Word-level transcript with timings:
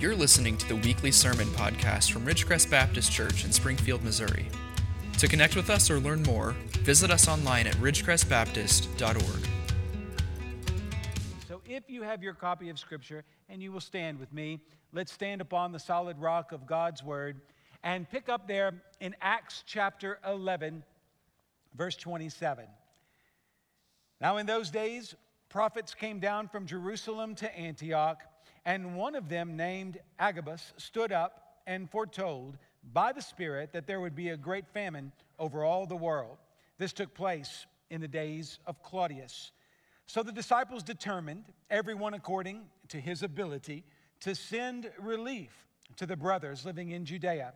You're 0.00 0.16
listening 0.16 0.56
to 0.56 0.66
the 0.66 0.76
weekly 0.76 1.12
sermon 1.12 1.46
podcast 1.48 2.10
from 2.10 2.24
Ridgecrest 2.24 2.70
Baptist 2.70 3.12
Church 3.12 3.44
in 3.44 3.52
Springfield, 3.52 4.02
Missouri. 4.02 4.46
To 5.18 5.28
connect 5.28 5.54
with 5.56 5.68
us 5.68 5.90
or 5.90 6.00
learn 6.00 6.22
more, 6.22 6.52
visit 6.78 7.10
us 7.10 7.28
online 7.28 7.66
at 7.66 7.74
ridgecrestbaptist.org. 7.74 9.48
So, 11.46 11.60
if 11.66 11.90
you 11.90 12.00
have 12.00 12.22
your 12.22 12.32
copy 12.32 12.70
of 12.70 12.78
Scripture 12.78 13.24
and 13.50 13.62
you 13.62 13.72
will 13.72 13.82
stand 13.82 14.18
with 14.18 14.32
me, 14.32 14.62
let's 14.94 15.12
stand 15.12 15.42
upon 15.42 15.70
the 15.70 15.78
solid 15.78 16.18
rock 16.18 16.52
of 16.52 16.66
God's 16.66 17.04
Word 17.04 17.42
and 17.82 18.08
pick 18.08 18.30
up 18.30 18.48
there 18.48 18.72
in 19.00 19.14
Acts 19.20 19.64
chapter 19.66 20.18
11, 20.26 20.82
verse 21.76 21.96
27. 21.96 22.64
Now, 24.18 24.38
in 24.38 24.46
those 24.46 24.70
days, 24.70 25.14
prophets 25.50 25.92
came 25.92 26.20
down 26.20 26.48
from 26.48 26.64
Jerusalem 26.64 27.34
to 27.34 27.54
Antioch 27.54 28.22
and 28.70 28.94
one 28.94 29.16
of 29.16 29.28
them, 29.28 29.56
named 29.56 29.98
Agabus, 30.16 30.72
stood 30.76 31.10
up 31.10 31.56
and 31.66 31.90
foretold 31.90 32.56
by 32.92 33.12
the 33.12 33.20
Spirit 33.20 33.72
that 33.72 33.88
there 33.88 34.00
would 34.00 34.14
be 34.14 34.28
a 34.28 34.36
great 34.36 34.68
famine 34.68 35.10
over 35.40 35.64
all 35.64 35.86
the 35.86 35.96
world. 35.96 36.38
This 36.78 36.92
took 36.92 37.12
place 37.12 37.66
in 37.90 38.00
the 38.00 38.06
days 38.06 38.60
of 38.68 38.80
Claudius. 38.84 39.50
So 40.06 40.22
the 40.22 40.30
disciples 40.30 40.84
determined, 40.84 41.46
everyone 41.68 42.14
according 42.14 42.62
to 42.90 43.00
his 43.00 43.24
ability, 43.24 43.82
to 44.20 44.36
send 44.36 44.88
relief 45.00 45.50
to 45.96 46.06
the 46.06 46.16
brothers 46.16 46.64
living 46.64 46.90
in 46.90 47.04
Judea. 47.04 47.54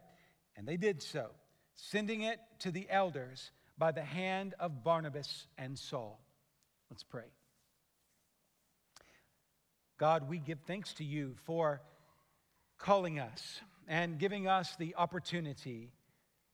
And 0.57 0.67
they 0.67 0.77
did 0.77 1.01
so, 1.01 1.31
sending 1.77 2.23
it 2.23 2.41
to 2.59 2.73
the 2.73 2.89
elders 2.91 3.53
by 3.79 3.93
the 3.93 4.03
hand 4.03 4.55
of 4.59 4.83
Barnabas 4.83 5.47
and 5.59 5.79
Saul. 5.79 6.21
Let's 6.91 7.05
pray. 7.05 7.31
God, 10.05 10.29
we 10.29 10.39
give 10.39 10.59
thanks 10.67 10.93
to 10.93 11.03
you 11.03 11.35
for 11.47 11.81
calling 12.77 13.19
us 13.19 13.63
and 13.89 14.19
giving 14.19 14.47
us 14.47 14.77
the 14.77 14.95
opportunity 14.97 15.95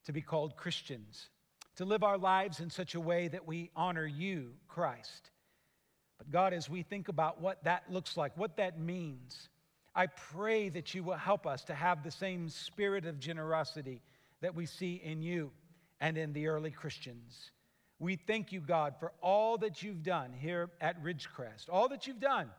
to 0.05 0.13
be 0.13 0.21
called 0.21 0.55
Christians, 0.55 1.27
to 1.75 1.83
live 1.83 2.01
our 2.01 2.17
lives 2.17 2.61
in 2.61 2.69
such 2.69 2.95
a 2.95 2.99
way 3.01 3.27
that 3.27 3.45
we 3.45 3.69
honor 3.75 4.05
you, 4.05 4.51
Christ. 4.69 5.31
But 6.17 6.31
God, 6.31 6.53
as 6.53 6.69
we 6.69 6.81
think 6.81 7.09
about 7.09 7.41
what 7.41 7.61
that 7.65 7.83
looks 7.91 8.15
like, 8.15 8.37
what 8.37 8.55
that 8.55 8.79
means, 8.79 9.49
I 9.93 10.07
pray 10.07 10.69
that 10.69 10.95
you 10.95 11.03
will 11.03 11.15
help 11.15 11.45
us 11.45 11.65
to 11.65 11.73
have 11.73 12.03
the 12.03 12.11
same 12.11 12.47
spirit 12.47 13.05
of 13.05 13.19
generosity 13.19 14.01
that 14.39 14.55
we 14.55 14.65
see 14.65 15.01
in 15.03 15.21
you 15.21 15.51
and 15.99 16.17
in 16.17 16.31
the 16.31 16.47
early 16.47 16.71
Christians. 16.71 17.51
We 17.99 18.15
thank 18.15 18.53
you, 18.53 18.61
God, 18.61 18.93
for 18.97 19.11
all 19.21 19.57
that 19.57 19.83
you've 19.83 20.03
done 20.03 20.31
here 20.31 20.69
at 20.79 21.03
Ridgecrest, 21.03 21.65
all 21.69 21.89
that 21.89 22.07
you've 22.07 22.21
done 22.21 22.49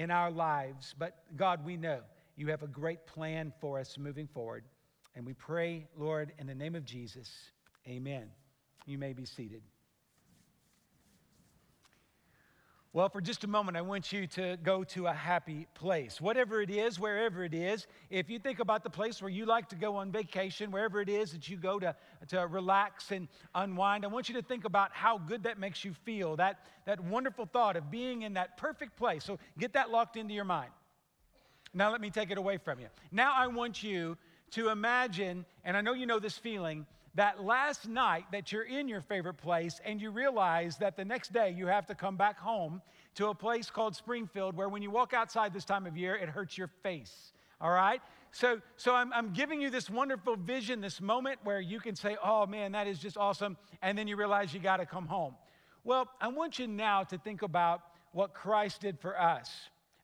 in 0.00 0.10
our 0.10 0.30
lives. 0.30 0.94
But 0.98 1.14
God, 1.36 1.62
we 1.62 1.76
know 1.76 2.00
you 2.34 2.46
have 2.46 2.62
a 2.62 2.66
great 2.66 3.06
plan 3.06 3.52
for 3.60 3.78
us 3.78 3.98
moving 3.98 4.26
forward. 4.26 4.64
And 5.14 5.26
we 5.26 5.34
pray, 5.34 5.88
Lord, 5.94 6.32
in 6.38 6.46
the 6.46 6.54
name 6.54 6.74
of 6.74 6.86
Jesus, 6.86 7.28
amen. 7.86 8.30
You 8.86 8.96
may 8.96 9.12
be 9.12 9.26
seated. 9.26 9.60
Well, 12.92 13.08
for 13.08 13.20
just 13.20 13.44
a 13.44 13.46
moment, 13.46 13.76
I 13.76 13.82
want 13.82 14.10
you 14.10 14.26
to 14.26 14.56
go 14.64 14.82
to 14.82 15.06
a 15.06 15.12
happy 15.12 15.68
place. 15.74 16.20
Whatever 16.20 16.60
it 16.60 16.70
is, 16.70 16.98
wherever 16.98 17.44
it 17.44 17.54
is, 17.54 17.86
if 18.10 18.28
you 18.28 18.40
think 18.40 18.58
about 18.58 18.82
the 18.82 18.90
place 18.90 19.22
where 19.22 19.30
you 19.30 19.46
like 19.46 19.68
to 19.68 19.76
go 19.76 19.94
on 19.94 20.10
vacation, 20.10 20.72
wherever 20.72 21.00
it 21.00 21.08
is 21.08 21.30
that 21.30 21.48
you 21.48 21.56
go 21.56 21.78
to, 21.78 21.94
to 22.30 22.48
relax 22.48 23.12
and 23.12 23.28
unwind, 23.54 24.04
I 24.04 24.08
want 24.08 24.28
you 24.28 24.34
to 24.34 24.42
think 24.42 24.64
about 24.64 24.90
how 24.92 25.18
good 25.18 25.44
that 25.44 25.56
makes 25.56 25.84
you 25.84 25.94
feel. 26.04 26.34
That, 26.34 26.66
that 26.84 26.98
wonderful 26.98 27.46
thought 27.46 27.76
of 27.76 27.92
being 27.92 28.22
in 28.22 28.34
that 28.34 28.56
perfect 28.56 28.96
place. 28.96 29.22
So 29.22 29.38
get 29.56 29.74
that 29.74 29.90
locked 29.90 30.16
into 30.16 30.34
your 30.34 30.44
mind. 30.44 30.72
Now, 31.72 31.92
let 31.92 32.00
me 32.00 32.10
take 32.10 32.32
it 32.32 32.38
away 32.38 32.56
from 32.56 32.80
you. 32.80 32.88
Now, 33.12 33.32
I 33.36 33.46
want 33.46 33.84
you 33.84 34.18
to 34.50 34.70
imagine, 34.70 35.46
and 35.64 35.76
I 35.76 35.80
know 35.80 35.92
you 35.92 36.06
know 36.06 36.18
this 36.18 36.36
feeling 36.36 36.86
that 37.14 37.42
last 37.42 37.88
night 37.88 38.24
that 38.32 38.52
you're 38.52 38.62
in 38.62 38.88
your 38.88 39.00
favorite 39.00 39.34
place 39.34 39.80
and 39.84 40.00
you 40.00 40.10
realize 40.10 40.76
that 40.78 40.96
the 40.96 41.04
next 41.04 41.32
day 41.32 41.50
you 41.50 41.66
have 41.66 41.86
to 41.86 41.94
come 41.94 42.16
back 42.16 42.38
home 42.38 42.80
to 43.16 43.28
a 43.28 43.34
place 43.34 43.70
called 43.70 43.96
Springfield 43.96 44.56
where 44.56 44.68
when 44.68 44.82
you 44.82 44.90
walk 44.90 45.12
outside 45.12 45.52
this 45.52 45.64
time 45.64 45.86
of 45.86 45.96
year, 45.96 46.14
it 46.14 46.28
hurts 46.28 46.56
your 46.56 46.68
face. 46.82 47.32
All 47.60 47.70
right? 47.70 48.00
So, 48.32 48.60
so 48.76 48.94
I'm, 48.94 49.12
I'm 49.12 49.32
giving 49.32 49.60
you 49.60 49.70
this 49.70 49.90
wonderful 49.90 50.36
vision, 50.36 50.80
this 50.80 51.00
moment 51.00 51.40
where 51.42 51.60
you 51.60 51.80
can 51.80 51.96
say, 51.96 52.16
oh 52.22 52.46
man, 52.46 52.72
that 52.72 52.86
is 52.86 52.98
just 52.98 53.16
awesome. 53.16 53.56
And 53.82 53.98
then 53.98 54.06
you 54.06 54.16
realize 54.16 54.54
you 54.54 54.60
got 54.60 54.76
to 54.76 54.86
come 54.86 55.06
home. 55.06 55.34
Well, 55.82 56.08
I 56.20 56.28
want 56.28 56.58
you 56.58 56.68
now 56.68 57.02
to 57.04 57.18
think 57.18 57.42
about 57.42 57.82
what 58.12 58.34
Christ 58.34 58.82
did 58.82 58.98
for 59.00 59.20
us. 59.20 59.50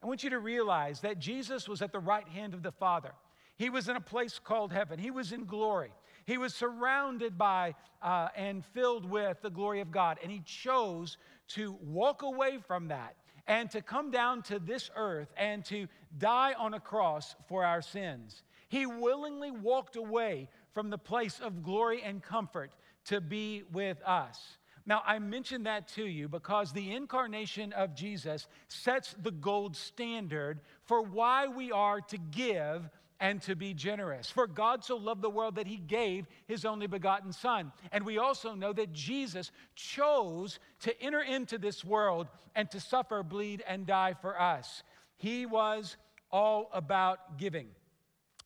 I 0.02 0.06
want 0.06 0.24
you 0.24 0.30
to 0.30 0.38
realize 0.38 1.00
that 1.00 1.18
Jesus 1.18 1.68
was 1.68 1.82
at 1.82 1.92
the 1.92 1.98
right 1.98 2.26
hand 2.28 2.54
of 2.54 2.62
the 2.62 2.72
Father. 2.72 3.12
He 3.56 3.70
was 3.70 3.88
in 3.88 3.96
a 3.96 4.00
place 4.00 4.38
called 4.42 4.72
heaven. 4.72 4.98
He 4.98 5.10
was 5.10 5.32
in 5.32 5.44
glory. 5.44 5.92
He 6.26 6.38
was 6.38 6.54
surrounded 6.54 7.38
by 7.38 7.74
uh, 8.02 8.28
and 8.36 8.64
filled 8.64 9.08
with 9.08 9.40
the 9.42 9.50
glory 9.50 9.80
of 9.80 9.90
God. 9.90 10.18
And 10.22 10.30
he 10.30 10.42
chose 10.44 11.18
to 11.48 11.78
walk 11.80 12.22
away 12.22 12.58
from 12.66 12.88
that 12.88 13.16
and 13.46 13.70
to 13.70 13.80
come 13.80 14.10
down 14.10 14.42
to 14.42 14.58
this 14.58 14.90
earth 14.96 15.28
and 15.36 15.64
to 15.66 15.86
die 16.18 16.54
on 16.58 16.74
a 16.74 16.80
cross 16.80 17.36
for 17.48 17.64
our 17.64 17.80
sins. 17.80 18.42
He 18.68 18.86
willingly 18.86 19.52
walked 19.52 19.94
away 19.94 20.48
from 20.74 20.90
the 20.90 20.98
place 20.98 21.38
of 21.40 21.62
glory 21.62 22.02
and 22.02 22.20
comfort 22.22 22.72
to 23.04 23.20
be 23.20 23.62
with 23.72 24.02
us. 24.04 24.58
Now, 24.84 25.02
I 25.04 25.18
mention 25.18 25.64
that 25.64 25.88
to 25.94 26.04
you 26.04 26.28
because 26.28 26.72
the 26.72 26.92
incarnation 26.92 27.72
of 27.72 27.94
Jesus 27.94 28.46
sets 28.68 29.14
the 29.20 29.32
gold 29.32 29.76
standard 29.76 30.60
for 30.84 31.02
why 31.02 31.48
we 31.48 31.72
are 31.72 32.00
to 32.02 32.18
give 32.18 32.88
and 33.20 33.40
to 33.42 33.56
be 33.56 33.74
generous. 33.74 34.30
For 34.30 34.46
God 34.46 34.84
so 34.84 34.96
loved 34.96 35.22
the 35.22 35.30
world 35.30 35.56
that 35.56 35.66
he 35.66 35.76
gave 35.76 36.26
his 36.46 36.64
only 36.64 36.86
begotten 36.86 37.32
Son. 37.32 37.72
And 37.92 38.04
we 38.04 38.18
also 38.18 38.54
know 38.54 38.72
that 38.72 38.92
Jesus 38.92 39.52
chose 39.74 40.58
to 40.80 41.02
enter 41.02 41.22
into 41.22 41.58
this 41.58 41.84
world 41.84 42.28
and 42.54 42.70
to 42.70 42.80
suffer, 42.80 43.22
bleed, 43.22 43.62
and 43.66 43.86
die 43.86 44.14
for 44.20 44.40
us. 44.40 44.82
He 45.16 45.46
was 45.46 45.96
all 46.30 46.70
about 46.72 47.38
giving. 47.38 47.68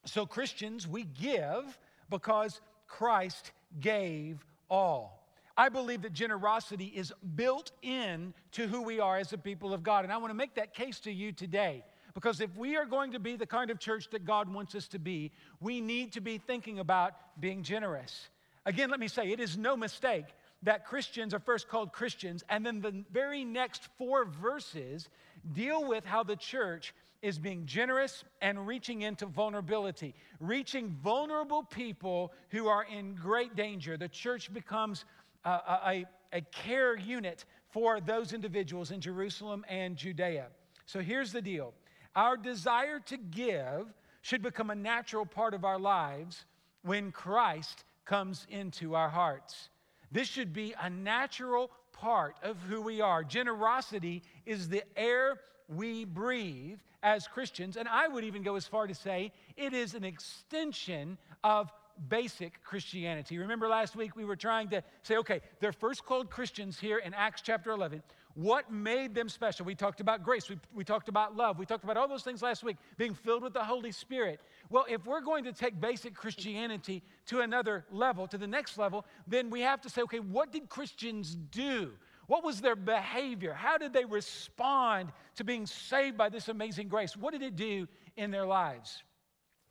So, 0.05 0.25
Christians, 0.25 0.87
we 0.87 1.03
give 1.03 1.77
because 2.09 2.61
Christ 2.87 3.51
gave 3.79 4.45
all. 4.69 5.21
I 5.57 5.69
believe 5.69 6.01
that 6.03 6.13
generosity 6.13 6.85
is 6.85 7.13
built 7.35 7.71
in 7.81 8.33
to 8.53 8.67
who 8.67 8.81
we 8.81 8.99
are 8.99 9.17
as 9.17 9.33
a 9.33 9.37
people 9.37 9.73
of 9.73 9.83
God. 9.83 10.03
And 10.05 10.13
I 10.13 10.17
want 10.17 10.31
to 10.31 10.35
make 10.35 10.55
that 10.55 10.73
case 10.73 10.99
to 11.01 11.11
you 11.11 11.31
today. 11.31 11.83
Because 12.13 12.41
if 12.41 12.55
we 12.55 12.75
are 12.75 12.85
going 12.85 13.11
to 13.11 13.19
be 13.19 13.35
the 13.35 13.45
kind 13.45 13.71
of 13.71 13.79
church 13.79 14.09
that 14.11 14.25
God 14.25 14.53
wants 14.53 14.75
us 14.75 14.87
to 14.89 14.99
be, 14.99 15.31
we 15.59 15.81
need 15.81 16.13
to 16.13 16.21
be 16.21 16.37
thinking 16.37 16.79
about 16.79 17.13
being 17.39 17.63
generous. 17.63 18.29
Again, 18.65 18.89
let 18.89 18.99
me 18.99 19.07
say, 19.07 19.31
it 19.31 19.39
is 19.39 19.57
no 19.57 19.75
mistake 19.75 20.25
that 20.63 20.85
Christians 20.85 21.33
are 21.33 21.39
first 21.39 21.67
called 21.67 21.91
Christians, 21.91 22.43
and 22.49 22.65
then 22.65 22.81
the 22.81 23.03
very 23.11 23.43
next 23.43 23.89
four 23.97 24.25
verses 24.25 25.09
deal 25.53 25.87
with 25.87 26.05
how 26.05 26.23
the 26.23 26.35
church 26.35 26.93
is 27.21 27.37
being 27.37 27.65
generous 27.65 28.23
and 28.41 28.67
reaching 28.67 29.01
into 29.01 29.25
vulnerability, 29.25 30.13
reaching 30.39 30.89
vulnerable 31.03 31.63
people 31.63 32.33
who 32.49 32.67
are 32.67 32.83
in 32.83 33.15
great 33.15 33.55
danger. 33.55 33.97
The 33.97 34.07
church 34.07 34.51
becomes 34.53 35.05
a, 35.45 35.49
a, 35.49 36.05
a 36.33 36.41
care 36.41 36.97
unit 36.97 37.45
for 37.69 37.99
those 38.01 38.33
individuals 38.33 38.91
in 38.91 39.01
Jerusalem 39.01 39.65
and 39.69 39.95
Judea. 39.95 40.47
So 40.85 40.99
here's 40.99 41.31
the 41.31 41.41
deal 41.41 41.73
our 42.15 42.37
desire 42.37 42.99
to 43.07 43.17
give 43.17 43.93
should 44.21 44.41
become 44.41 44.69
a 44.69 44.75
natural 44.75 45.25
part 45.25 45.53
of 45.53 45.65
our 45.65 45.79
lives 45.79 46.45
when 46.83 47.11
Christ 47.11 47.83
comes 48.05 48.45
into 48.49 48.95
our 48.95 49.09
hearts. 49.09 49.69
This 50.11 50.27
should 50.27 50.53
be 50.53 50.75
a 50.81 50.89
natural 50.89 51.71
part 51.93 52.35
of 52.43 52.57
who 52.67 52.81
we 52.81 53.01
are. 53.01 53.23
Generosity 53.23 54.23
is 54.45 54.67
the 54.67 54.83
air 54.97 55.39
we 55.69 56.05
breathe 56.05 56.79
as 57.03 57.27
Christians, 57.27 57.77
and 57.77 57.87
I 57.87 58.07
would 58.07 58.23
even 58.23 58.43
go 58.43 58.55
as 58.55 58.67
far 58.67 58.87
to 58.87 58.95
say 58.95 59.31
it 59.55 59.73
is 59.73 59.95
an 59.95 60.03
extension 60.03 61.17
of 61.43 61.71
basic 62.09 62.63
Christianity. 62.63 63.37
Remember 63.37 63.67
last 63.67 63.95
week 63.95 64.15
we 64.15 64.25
were 64.25 64.35
trying 64.35 64.69
to 64.69 64.83
say, 65.03 65.17
okay, 65.17 65.41
they're 65.59 65.71
first 65.71 66.05
called 66.05 66.29
Christians 66.29 66.79
here 66.79 66.97
in 66.97 67.13
Acts 67.13 67.41
chapter 67.41 67.71
11. 67.71 68.01
What 68.35 68.71
made 68.71 69.13
them 69.13 69.29
special? 69.29 69.65
We 69.65 69.75
talked 69.75 69.99
about 69.99 70.23
grace, 70.23 70.49
we, 70.49 70.57
we 70.73 70.83
talked 70.83 71.09
about 71.09 71.35
love, 71.35 71.59
we 71.59 71.65
talked 71.65 71.83
about 71.83 71.97
all 71.97 72.07
those 72.07 72.23
things 72.23 72.41
last 72.41 72.63
week, 72.63 72.77
being 72.97 73.13
filled 73.13 73.43
with 73.43 73.53
the 73.53 73.63
Holy 73.63 73.91
Spirit. 73.91 74.39
Well, 74.69 74.85
if 74.89 75.05
we're 75.05 75.21
going 75.21 75.43
to 75.45 75.53
take 75.53 75.79
basic 75.79 76.13
Christianity 76.13 77.03
to 77.27 77.41
another 77.41 77.85
level, 77.91 78.27
to 78.27 78.37
the 78.37 78.47
next 78.47 78.77
level, 78.77 79.05
then 79.27 79.49
we 79.49 79.61
have 79.61 79.81
to 79.81 79.89
say, 79.89 80.01
okay, 80.03 80.19
what 80.19 80.51
did 80.51 80.69
Christians 80.69 81.35
do? 81.35 81.91
What 82.27 82.43
was 82.43 82.61
their 82.61 82.77
behavior? 82.77 83.53
How 83.53 83.77
did 83.77 83.91
they 83.91 84.05
respond 84.05 85.11
to 85.35 85.43
being 85.43 85.65
saved 85.65 86.17
by 86.17 86.29
this 86.29 86.47
amazing 86.47 86.87
grace? 86.87 87.17
What 87.17 87.33
did 87.33 87.41
it 87.41 87.55
do 87.55 87.87
in 88.15 88.31
their 88.31 88.45
lives? 88.45 89.03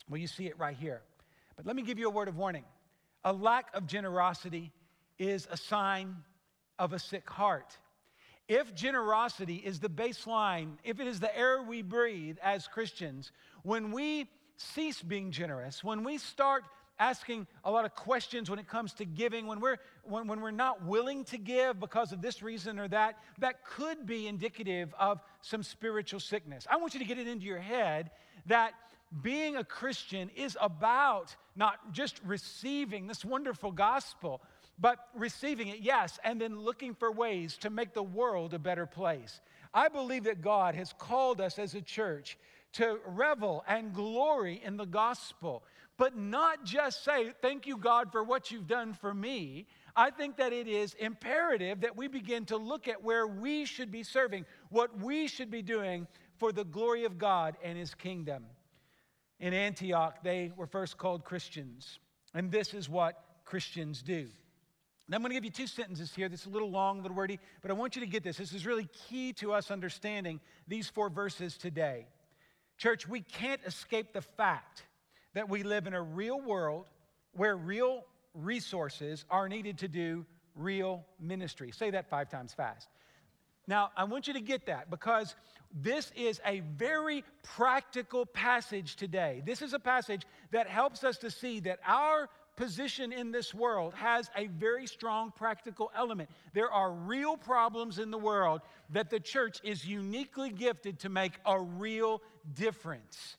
Well, 0.09 0.21
you 0.21 0.27
see 0.27 0.47
it 0.47 0.59
right 0.59 0.77
here. 0.77 1.03
But 1.57 1.67
let 1.67 1.77
me 1.77 1.83
give 1.83 1.99
you 1.99 2.09
a 2.09 2.11
word 2.11 2.29
of 2.29 2.37
warning 2.37 2.65
a 3.25 3.33
lack 3.33 3.67
of 3.75 3.87
generosity 3.87 4.73
is 5.19 5.47
a 5.51 5.57
sign 5.57 6.17
of 6.79 6.93
a 6.93 6.99
sick 6.99 7.29
heart. 7.29 7.77
If 8.51 8.75
generosity 8.75 9.63
is 9.65 9.79
the 9.79 9.89
baseline, 9.89 10.73
if 10.83 10.99
it 10.99 11.07
is 11.07 11.21
the 11.21 11.35
air 11.39 11.63
we 11.63 11.83
breathe 11.83 12.37
as 12.43 12.67
Christians, 12.67 13.31
when 13.63 13.93
we 13.93 14.27
cease 14.57 15.01
being 15.01 15.31
generous, 15.31 15.85
when 15.85 16.03
we 16.03 16.19
start 16.19 16.65
asking 16.99 17.47
a 17.63 17.71
lot 17.71 17.85
of 17.85 17.95
questions 17.95 18.51
when 18.51 18.59
it 18.59 18.67
comes 18.67 18.93
to 18.95 19.05
giving, 19.05 19.47
when 19.47 19.61
we're, 19.61 19.77
when, 20.03 20.27
when 20.27 20.41
we're 20.41 20.51
not 20.51 20.85
willing 20.85 21.23
to 21.27 21.39
give 21.39 21.79
because 21.79 22.11
of 22.11 22.23
this 22.23 22.43
reason 22.43 22.81
or 22.81 22.89
that, 22.89 23.21
that 23.39 23.65
could 23.65 24.05
be 24.05 24.27
indicative 24.27 24.93
of 24.99 25.21
some 25.43 25.63
spiritual 25.63 26.19
sickness. 26.19 26.67
I 26.69 26.77
want 26.79 26.93
you 26.93 26.99
to 26.99 27.07
get 27.07 27.19
it 27.19 27.29
into 27.29 27.47
your 27.47 27.61
head 27.61 28.11
that 28.47 28.73
being 29.23 29.59
a 29.59 29.65
Christian 29.65 30.29
is 30.35 30.59
about 30.61 31.37
not 31.55 31.93
just 31.93 32.21
receiving 32.25 33.07
this 33.07 33.25
wonderful 33.25 33.71
gospel, 33.71 34.43
but 34.81 35.09
receiving 35.15 35.69
it, 35.69 35.81
yes, 35.81 36.19
and 36.25 36.41
then 36.41 36.59
looking 36.59 36.95
for 36.95 37.13
ways 37.13 37.57
to 37.59 37.71
make 37.71 37.93
the 37.93 38.03
world 38.03 38.55
a 38.55 38.59
better 38.59 38.87
place. 38.87 39.41
I 39.75 39.89
believe 39.89 40.25
that 40.25 40.41
God 40.41 40.75
has 40.75 40.95
called 40.99 41.41
us 41.41 41.59
as 41.59 41.75
a 41.75 41.83
church 41.83 42.39
to 42.73 42.99
revel 43.07 43.65
and 43.69 43.93
glory 43.93 44.61
in 44.65 44.77
the 44.77 44.87
gospel, 44.87 45.65
but 45.97 46.17
not 46.17 46.65
just 46.65 47.05
say, 47.05 47.33
Thank 47.43 47.67
you, 47.67 47.77
God, 47.77 48.11
for 48.11 48.25
what 48.25 48.51
you've 48.51 48.67
done 48.67 48.95
for 48.95 49.13
me. 49.13 49.67
I 49.95 50.11
think 50.11 50.37
that 50.37 50.53
it 50.53 50.67
is 50.67 50.95
imperative 50.95 51.81
that 51.83 51.97
we 51.97 52.09
begin 52.09 52.47
to 52.47 52.57
look 52.57 52.89
at 52.89 53.03
where 53.03 53.27
we 53.27 53.67
should 53.67 53.91
be 53.91 54.03
serving, 54.03 54.47
what 54.71 54.99
we 54.99 55.29
should 55.29 55.51
be 55.51 55.63
doing 55.63 56.07
for 56.39 56.53
the 56.53 56.65
glory 56.65 57.05
of 57.05 57.19
God 57.19 57.57
and 57.63 57.77
His 57.77 57.95
kingdom. 57.95 58.45
In 59.41 59.53
Antioch, 59.53 60.23
they 60.23 60.53
were 60.57 60.67
first 60.67 60.97
called 60.97 61.25
Christians, 61.25 61.99
and 62.35 62.51
this 62.51 62.73
is 62.73 62.89
what 62.89 63.23
Christians 63.45 64.03
do. 64.03 64.29
I'm 65.15 65.23
going 65.23 65.31
to 65.31 65.35
give 65.35 65.45
you 65.45 65.51
two 65.51 65.67
sentences 65.67 66.15
here. 66.15 66.29
This 66.29 66.43
is 66.43 66.47
a 66.47 66.51
little 66.51 66.71
long, 66.71 67.01
a 67.01 67.03
little 67.03 67.17
wordy, 67.17 67.41
but 67.63 67.71
I 67.71 67.75
want 67.75 67.97
you 67.97 68.01
to 68.01 68.07
get 68.07 68.23
this. 68.23 68.37
This 68.37 68.53
is 68.53 68.65
really 68.65 68.89
key 69.09 69.33
to 69.35 69.53
us 69.53 69.71
understanding 69.71 70.41
these 70.69 70.89
four 70.89 71.11
verses 71.11 71.57
today. 71.57 72.07
Church, 72.79 73.09
we 73.09 73.21
can't 73.21 73.61
escape 73.67 74.13
the 74.13 74.23
fact 74.23 74.85
that 75.35 75.49
we 75.49 75.63
live 75.63 75.87
in 75.87 75.95
a 75.95 76.03
real 76.03 76.41
world 76.41 76.87
where 77.33 77.57
real 77.57 78.05
resources 78.35 79.25
are 79.31 79.49
needed 79.49 79.79
to 79.79 79.89
do 79.89 80.25
real 80.55 81.05
ministry. 81.19 81.73
Say 81.73 81.91
that 81.91 82.09
five 82.09 82.29
times 82.29 82.53
fast. 82.53 82.89
Now, 83.67 83.91
I 83.97 84.05
want 84.05 84.27
you 84.27 84.35
to 84.35 84.41
get 84.41 84.67
that 84.67 84.91
because 84.91 85.37
this 85.73 86.11
is 86.17 86.41
a 86.45 86.61
very 86.61 87.23
practical 87.43 88.27
passage 88.27 88.97
today. 88.97 89.43
This 89.47 89.63
is 89.63 89.75
a 89.75 89.79
passage 89.79 90.23
that 90.51 90.67
helps 90.67 91.05
us 91.05 91.19
to 91.19 91.31
see 91.31 91.61
that 91.61 91.79
our 91.87 92.29
position 92.61 93.11
in 93.11 93.33
this 93.33 93.55
world 93.55 93.95
has 93.95 94.29
a 94.37 94.47
very 94.49 94.87
strong 94.87 95.33
practical 95.35 95.91
element. 95.97 96.29
There 96.53 96.71
are 96.71 96.93
real 96.93 97.39
problems 97.39 97.99
in 97.99 98.11
the 98.11 98.19
world 98.19 98.61
that 98.91 99.09
the 99.09 99.19
church 99.19 99.61
is 99.65 99.83
uniquely 99.87 100.51
gifted 100.51 100.99
to 101.01 101.09
make 101.09 101.33
a 101.47 101.59
real 101.59 102.21
difference. 102.53 103.39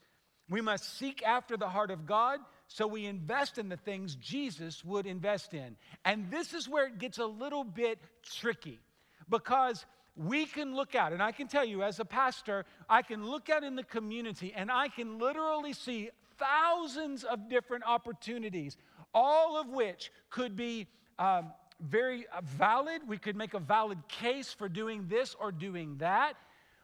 We 0.50 0.62
must 0.62 0.98
seek 0.98 1.22
after 1.22 1.56
the 1.56 1.70
heart 1.70 1.92
of 1.92 2.08
God, 2.08 2.40
so 2.68 2.88
we 2.88 3.06
invest 3.06 3.60
in 3.60 3.70
the 3.70 3.78
things 3.78 4.16
Jesus 4.16 4.84
would 4.84 5.06
invest 5.06 5.54
in. 5.54 5.78
And 6.04 6.32
this 6.32 6.56
is 6.56 6.68
where 6.68 6.88
it 6.88 6.98
gets 6.98 7.20
a 7.20 7.26
little 7.26 7.64
bit 7.64 8.00
tricky 8.24 8.80
because 9.30 9.86
we 10.16 10.48
can 10.48 10.76
look 10.76 10.96
out, 10.96 11.14
and 11.14 11.22
I 11.22 11.32
can 11.32 11.48
tell 11.48 11.64
you 11.64 11.84
as 11.84 12.00
a 12.00 12.06
pastor, 12.06 12.66
I 12.90 13.04
can 13.04 13.24
look 13.24 13.52
out 13.52 13.64
in 13.64 13.76
the 13.76 13.84
community 13.84 14.52
and 14.56 14.72
I 14.72 14.88
can 14.88 15.20
literally 15.20 15.74
see 15.74 16.10
thousands 16.42 17.24
of 17.24 17.50
different 17.50 17.84
opportunities 17.86 18.78
all 19.14 19.60
of 19.60 19.70
which 19.70 20.12
could 20.30 20.56
be 20.56 20.88
um, 21.20 21.52
very 21.80 22.26
uh, 22.28 22.42
valid. 22.42 23.02
We 23.08 23.18
could 23.18 23.36
make 23.36 23.54
a 23.54 23.60
valid 23.60 24.00
case 24.08 24.54
for 24.54 24.70
doing 24.70 25.08
this 25.08 25.36
or 25.40 25.52
doing 25.52 25.98
that, 25.98 26.34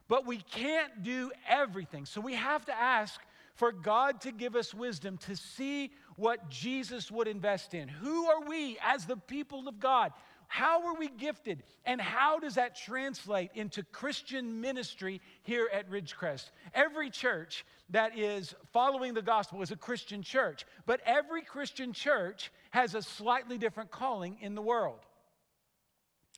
but 0.08 0.26
we 0.26 0.38
can't 0.38 1.02
do 1.02 1.30
everything. 1.48 2.06
So 2.06 2.20
we 2.20 2.34
have 2.34 2.64
to 2.66 2.74
ask 2.74 3.20
for 3.54 3.72
God 3.72 4.20
to 4.20 4.32
give 4.32 4.54
us 4.54 4.72
wisdom 4.72 5.18
to 5.18 5.34
see 5.34 5.90
what 6.16 6.48
Jesus 6.48 7.10
would 7.10 7.26
invest 7.26 7.74
in. 7.74 7.88
Who 7.88 8.26
are 8.26 8.40
we 8.48 8.78
as 8.82 9.04
the 9.04 9.16
people 9.16 9.66
of 9.66 9.80
God? 9.80 10.12
How 10.48 10.86
are 10.86 10.94
we 10.94 11.08
gifted? 11.08 11.62
And 11.84 12.00
how 12.00 12.38
does 12.38 12.54
that 12.54 12.74
translate 12.74 13.50
into 13.54 13.82
Christian 13.84 14.60
ministry 14.60 15.20
here 15.42 15.68
at 15.72 15.88
Ridgecrest? 15.90 16.50
Every 16.74 17.10
church 17.10 17.64
that 17.90 18.18
is 18.18 18.54
following 18.72 19.14
the 19.14 19.22
gospel 19.22 19.62
is 19.62 19.70
a 19.70 19.76
Christian 19.76 20.22
church, 20.22 20.64
but 20.86 21.00
every 21.04 21.42
Christian 21.42 21.92
church 21.92 22.50
has 22.70 22.94
a 22.94 23.02
slightly 23.02 23.58
different 23.58 23.90
calling 23.90 24.38
in 24.40 24.54
the 24.54 24.62
world. 24.62 25.00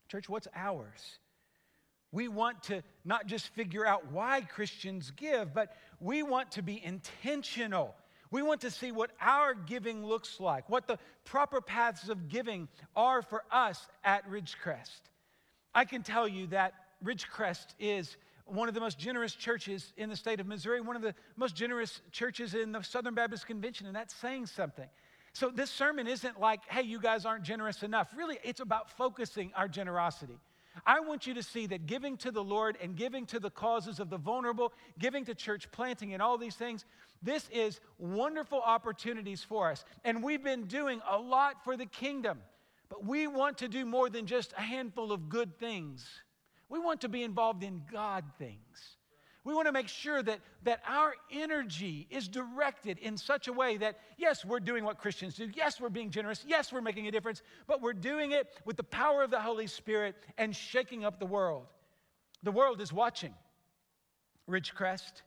Church, 0.08 0.28
what's 0.28 0.48
ours? 0.56 1.18
We 2.12 2.26
want 2.26 2.64
to 2.64 2.82
not 3.04 3.26
just 3.26 3.48
figure 3.54 3.86
out 3.86 4.10
why 4.10 4.40
Christians 4.40 5.12
give, 5.12 5.54
but 5.54 5.76
we 6.00 6.24
want 6.24 6.50
to 6.52 6.62
be 6.62 6.84
intentional 6.84 7.94
we 8.30 8.42
want 8.42 8.60
to 8.62 8.70
see 8.70 8.92
what 8.92 9.10
our 9.20 9.54
giving 9.54 10.04
looks 10.04 10.38
like, 10.40 10.68
what 10.68 10.86
the 10.86 10.98
proper 11.24 11.60
paths 11.60 12.08
of 12.08 12.28
giving 12.28 12.68
are 12.94 13.22
for 13.22 13.44
us 13.50 13.88
at 14.04 14.28
Ridgecrest. 14.30 15.00
I 15.74 15.84
can 15.84 16.02
tell 16.02 16.28
you 16.28 16.48
that 16.48 16.74
Ridgecrest 17.04 17.74
is 17.78 18.16
one 18.46 18.68
of 18.68 18.74
the 18.74 18.80
most 18.80 18.98
generous 18.98 19.34
churches 19.34 19.92
in 19.96 20.08
the 20.08 20.16
state 20.16 20.40
of 20.40 20.46
Missouri, 20.46 20.80
one 20.80 20.96
of 20.96 21.02
the 21.02 21.14
most 21.36 21.54
generous 21.54 22.00
churches 22.12 22.54
in 22.54 22.72
the 22.72 22.82
Southern 22.82 23.14
Baptist 23.14 23.46
Convention, 23.46 23.86
and 23.86 23.94
that's 23.94 24.14
saying 24.14 24.46
something. 24.46 24.88
So, 25.32 25.48
this 25.48 25.70
sermon 25.70 26.08
isn't 26.08 26.40
like, 26.40 26.60
hey, 26.68 26.82
you 26.82 27.00
guys 27.00 27.24
aren't 27.24 27.44
generous 27.44 27.84
enough. 27.84 28.08
Really, 28.16 28.38
it's 28.42 28.58
about 28.58 28.90
focusing 28.90 29.52
our 29.54 29.68
generosity. 29.68 30.40
I 30.86 31.00
want 31.00 31.26
you 31.26 31.34
to 31.34 31.42
see 31.42 31.66
that 31.68 31.86
giving 31.86 32.16
to 32.18 32.30
the 32.30 32.42
Lord 32.42 32.76
and 32.82 32.96
giving 32.96 33.26
to 33.26 33.38
the 33.38 33.50
causes 33.50 34.00
of 34.00 34.10
the 34.10 34.18
vulnerable, 34.18 34.72
giving 34.98 35.24
to 35.26 35.34
church 35.34 35.70
planting 35.70 36.14
and 36.14 36.22
all 36.22 36.38
these 36.38 36.54
things, 36.54 36.84
this 37.22 37.48
is 37.52 37.80
wonderful 37.98 38.60
opportunities 38.60 39.42
for 39.42 39.70
us. 39.70 39.84
And 40.04 40.22
we've 40.22 40.42
been 40.42 40.64
doing 40.64 41.00
a 41.08 41.18
lot 41.18 41.62
for 41.64 41.76
the 41.76 41.86
kingdom, 41.86 42.40
but 42.88 43.04
we 43.04 43.26
want 43.26 43.58
to 43.58 43.68
do 43.68 43.84
more 43.84 44.08
than 44.08 44.26
just 44.26 44.52
a 44.56 44.62
handful 44.62 45.12
of 45.12 45.28
good 45.28 45.58
things. 45.58 46.08
We 46.68 46.78
want 46.78 47.02
to 47.02 47.08
be 47.08 47.22
involved 47.22 47.62
in 47.62 47.82
God 47.92 48.24
things. 48.38 48.96
We 49.42 49.54
want 49.54 49.66
to 49.66 49.72
make 49.72 49.88
sure 49.88 50.22
that, 50.22 50.40
that 50.64 50.80
our 50.86 51.14
energy 51.32 52.06
is 52.10 52.28
directed 52.28 52.98
in 52.98 53.16
such 53.16 53.48
a 53.48 53.52
way 53.52 53.78
that, 53.78 53.98
yes, 54.18 54.44
we're 54.44 54.60
doing 54.60 54.84
what 54.84 54.98
Christians 54.98 55.34
do. 55.34 55.48
Yes, 55.54 55.80
we're 55.80 55.88
being 55.88 56.10
generous. 56.10 56.44
Yes, 56.46 56.72
we're 56.72 56.82
making 56.82 57.06
a 57.06 57.10
difference. 57.10 57.42
But 57.66 57.80
we're 57.80 57.94
doing 57.94 58.32
it 58.32 58.48
with 58.66 58.76
the 58.76 58.84
power 58.84 59.22
of 59.22 59.30
the 59.30 59.40
Holy 59.40 59.66
Spirit 59.66 60.14
and 60.36 60.54
shaking 60.54 61.04
up 61.04 61.18
the 61.18 61.26
world. 61.26 61.66
The 62.42 62.52
world 62.52 62.82
is 62.82 62.92
watching. 62.92 63.34
Ridgecrest, 64.48 65.22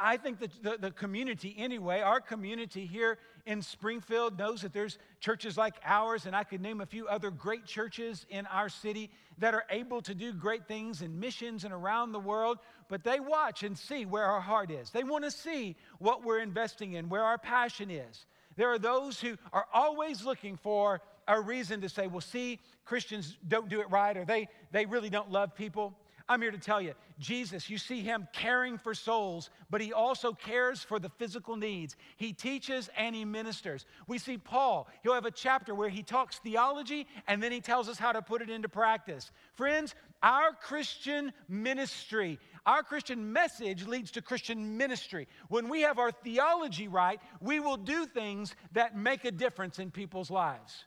I 0.00 0.16
think 0.16 0.38
that 0.40 0.50
the, 0.62 0.76
the 0.78 0.90
community, 0.90 1.54
anyway, 1.58 2.00
our 2.00 2.20
community 2.20 2.86
here 2.86 3.18
in 3.46 3.60
Springfield 3.60 4.38
knows 4.38 4.62
that 4.62 4.72
there's 4.72 4.98
churches 5.20 5.56
like 5.56 5.74
ours, 5.84 6.26
and 6.26 6.34
I 6.34 6.44
could 6.44 6.60
name 6.60 6.80
a 6.80 6.86
few 6.86 7.08
other 7.08 7.30
great 7.30 7.66
churches 7.66 8.24
in 8.30 8.46
our 8.46 8.68
city 8.68 9.10
that 9.38 9.54
are 9.54 9.64
able 9.70 10.00
to 10.02 10.14
do 10.14 10.32
great 10.32 10.66
things 10.68 11.02
in 11.02 11.18
missions 11.18 11.64
and 11.64 11.72
around 11.72 12.12
the 12.12 12.20
world, 12.20 12.58
but 12.88 13.02
they 13.02 13.20
watch 13.20 13.62
and 13.62 13.76
see 13.76 14.04
where 14.06 14.24
our 14.24 14.40
heart 14.40 14.70
is. 14.70 14.90
They 14.90 15.04
want 15.04 15.24
to 15.24 15.30
see 15.30 15.76
what 15.98 16.24
we're 16.24 16.40
investing 16.40 16.92
in, 16.92 17.08
where 17.08 17.24
our 17.24 17.38
passion 17.38 17.90
is. 17.90 18.26
There 18.56 18.70
are 18.70 18.78
those 18.78 19.20
who 19.20 19.36
are 19.52 19.66
always 19.72 20.24
looking 20.24 20.56
for 20.56 21.00
a 21.28 21.40
reason 21.40 21.80
to 21.80 21.88
say, 21.88 22.06
well, 22.06 22.20
see, 22.20 22.58
Christians 22.84 23.36
don't 23.48 23.68
do 23.68 23.80
it 23.80 23.90
right, 23.90 24.16
or 24.16 24.24
they, 24.24 24.48
they 24.70 24.86
really 24.86 25.10
don't 25.10 25.30
love 25.30 25.54
people. 25.54 25.94
I'm 26.32 26.40
here 26.40 26.50
to 26.50 26.56
tell 26.56 26.80
you, 26.80 26.94
Jesus, 27.18 27.68
you 27.68 27.76
see 27.76 28.00
him 28.00 28.26
caring 28.32 28.78
for 28.78 28.94
souls, 28.94 29.50
but 29.68 29.82
he 29.82 29.92
also 29.92 30.32
cares 30.32 30.82
for 30.82 30.98
the 30.98 31.10
physical 31.10 31.56
needs. 31.56 31.94
He 32.16 32.32
teaches 32.32 32.88
and 32.96 33.14
he 33.14 33.26
ministers. 33.26 33.84
We 34.06 34.16
see 34.16 34.38
Paul, 34.38 34.88
he'll 35.02 35.12
have 35.12 35.26
a 35.26 35.30
chapter 35.30 35.74
where 35.74 35.90
he 35.90 36.02
talks 36.02 36.38
theology 36.38 37.06
and 37.28 37.42
then 37.42 37.52
he 37.52 37.60
tells 37.60 37.86
us 37.86 37.98
how 37.98 38.12
to 38.12 38.22
put 38.22 38.40
it 38.40 38.48
into 38.48 38.66
practice. 38.66 39.30
Friends, 39.52 39.94
our 40.22 40.54
Christian 40.54 41.34
ministry, 41.50 42.38
our 42.64 42.82
Christian 42.82 43.34
message 43.34 43.86
leads 43.86 44.10
to 44.12 44.22
Christian 44.22 44.78
ministry. 44.78 45.28
When 45.48 45.68
we 45.68 45.82
have 45.82 45.98
our 45.98 46.12
theology 46.12 46.88
right, 46.88 47.20
we 47.42 47.60
will 47.60 47.76
do 47.76 48.06
things 48.06 48.54
that 48.72 48.96
make 48.96 49.26
a 49.26 49.32
difference 49.32 49.78
in 49.78 49.90
people's 49.90 50.30
lives. 50.30 50.86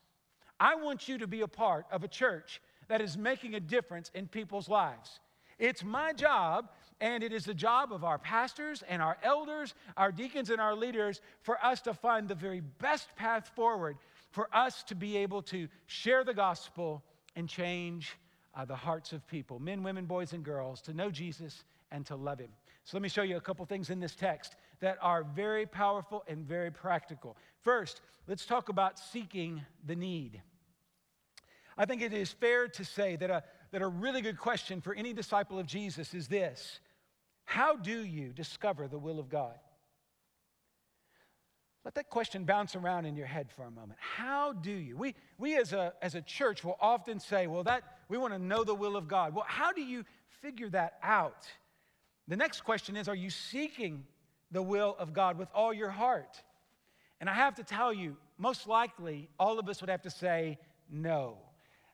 I 0.60 0.74
want 0.74 1.08
you 1.08 1.20
to 1.20 1.28
be 1.28 1.42
a 1.42 1.48
part 1.48 1.86
of 1.92 2.04
a 2.04 2.08
church 2.08 2.62
that 2.88 3.00
is 3.00 3.16
making 3.16 3.54
a 3.54 3.60
difference 3.60 4.10
in 4.16 4.28
people's 4.28 4.70
lives. 4.70 5.20
It's 5.58 5.84
my 5.84 6.12
job, 6.14 6.70
and 7.00 7.24
it 7.24 7.32
is 7.32 7.46
the 7.46 7.54
job 7.54 7.94
of 7.94 8.04
our 8.04 8.18
pastors 8.18 8.84
and 8.88 9.02
our 9.02 9.18
elders, 9.24 9.74
our 9.96 10.12
deacons 10.12 10.50
and 10.50 10.60
our 10.60 10.76
leaders, 10.76 11.22
for 11.42 11.64
us 11.64 11.82
to 11.82 11.94
find 11.94 12.28
the 12.28 12.36
very 12.36 12.62
best 12.62 13.16
path 13.16 13.52
forward 13.56 13.98
for 14.36 14.50
us 14.54 14.84
to 14.84 14.96
be 14.96 15.16
able 15.16 15.42
to 15.42 15.70
share 15.88 16.26
the 16.26 16.34
gospel 16.34 17.02
and 17.38 17.48
change 17.48 18.18
uh, 18.54 18.66
the 18.66 18.76
hearts 18.76 19.14
of 19.14 19.26
people 19.28 19.60
men, 19.60 19.82
women, 19.82 20.06
boys, 20.06 20.34
and 20.34 20.44
girls 20.44 20.82
to 20.82 20.94
know 20.94 21.10
Jesus 21.10 21.64
and 21.90 22.06
to 22.06 22.18
love 22.18 22.40
him. 22.40 22.50
So 22.84 22.98
let 22.98 23.02
me 23.02 23.08
show 23.08 23.24
you 23.24 23.38
a 23.38 23.42
couple 23.42 23.66
things 23.66 23.90
in 23.90 24.02
this 24.02 24.14
text 24.14 24.58
that 24.82 24.98
are 25.02 25.24
very 25.24 25.66
powerful 25.66 26.24
and 26.28 26.46
very 26.46 26.70
practical. 26.70 27.38
First, 27.62 28.02
let's 28.28 28.46
talk 28.46 28.68
about 28.68 29.00
seeking 29.00 29.62
the 29.86 29.96
need. 29.96 30.42
I 31.78 31.86
think 31.86 32.02
it 32.02 32.12
is 32.12 32.32
fair 32.32 32.68
to 32.68 32.84
say 32.84 33.16
that 33.16 33.30
a, 33.30 33.44
that 33.76 33.82
a 33.82 33.88
really 33.88 34.22
good 34.22 34.38
question 34.38 34.80
for 34.80 34.94
any 34.94 35.12
disciple 35.12 35.60
of 35.60 35.66
Jesus 35.66 36.14
is 36.14 36.30
this 36.30 36.80
How 37.44 37.76
do 37.76 38.06
you 38.06 38.30
discover 38.30 38.88
the 38.88 38.98
will 38.98 39.20
of 39.20 39.28
God? 39.28 39.56
let 41.84 41.94
that 41.96 42.10
question 42.10 42.46
bounce 42.46 42.78
around 42.78 43.06
in 43.06 43.18
your 43.18 43.28
head 43.28 43.52
for 43.52 43.66
a 43.66 43.70
moment. 43.70 44.00
How 44.00 44.54
do 44.54 44.72
you? 44.72 44.96
We, 44.96 45.14
we 45.38 45.58
as, 45.58 45.74
a, 45.74 45.94
as 46.02 46.16
a 46.16 46.22
church 46.22 46.64
will 46.64 46.78
often 46.80 47.20
say, 47.20 47.48
well, 47.48 47.64
that 47.66 47.84
we 48.08 48.18
want 48.18 48.34
to 48.34 48.40
know 48.40 48.64
the 48.64 48.74
will 48.74 48.96
of 48.96 49.10
God. 49.10 49.36
Well, 49.36 49.46
how 49.46 49.72
do 49.72 49.82
you 49.82 50.04
figure 50.42 50.70
that 50.70 50.98
out? 51.04 51.46
The 52.28 52.38
next 52.38 52.62
question 52.62 52.96
is, 52.96 53.08
are 53.08 53.16
you 53.16 53.30
seeking 53.30 54.06
the 54.52 54.64
will 54.64 54.96
of 54.98 55.14
God 55.14 55.38
with 55.38 55.50
all 55.54 55.74
your 55.74 55.92
heart? 55.92 56.42
And 57.20 57.30
I 57.30 57.34
have 57.34 57.54
to 57.56 57.64
tell 57.64 57.94
you, 57.94 58.18
most 58.38 58.68
likely, 58.68 59.30
all 59.38 59.60
of 59.60 59.68
us 59.68 59.82
would 59.82 59.90
have 59.92 60.02
to 60.04 60.10
say 60.10 60.58
no. 60.90 61.38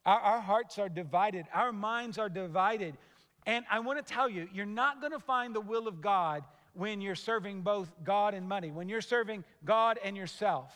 Our, 0.05 0.20
our 0.20 0.41
hearts 0.41 0.79
are 0.79 0.89
divided, 0.89 1.46
our 1.53 1.72
minds 1.72 2.17
are 2.17 2.29
divided. 2.29 2.98
And 3.46 3.65
I 3.72 3.79
want 3.79 4.05
to 4.05 4.13
tell 4.13 4.29
you, 4.29 4.48
you're 4.53 4.65
not 4.65 5.00
going 5.00 5.13
to 5.13 5.20
find 5.20 5.55
the 5.55 5.62
will 5.62 5.88
of 5.88 6.01
God 6.01 6.43
when 6.74 7.01
you're 7.01 7.15
serving 7.15 7.62
both 7.62 7.91
God 8.03 8.34
and 8.34 8.48
money, 8.48 8.72
when 8.72 8.88
you're 8.88 9.01
serving 9.01 9.43
God 9.65 10.00
and 10.03 10.15
yourself. 10.15 10.72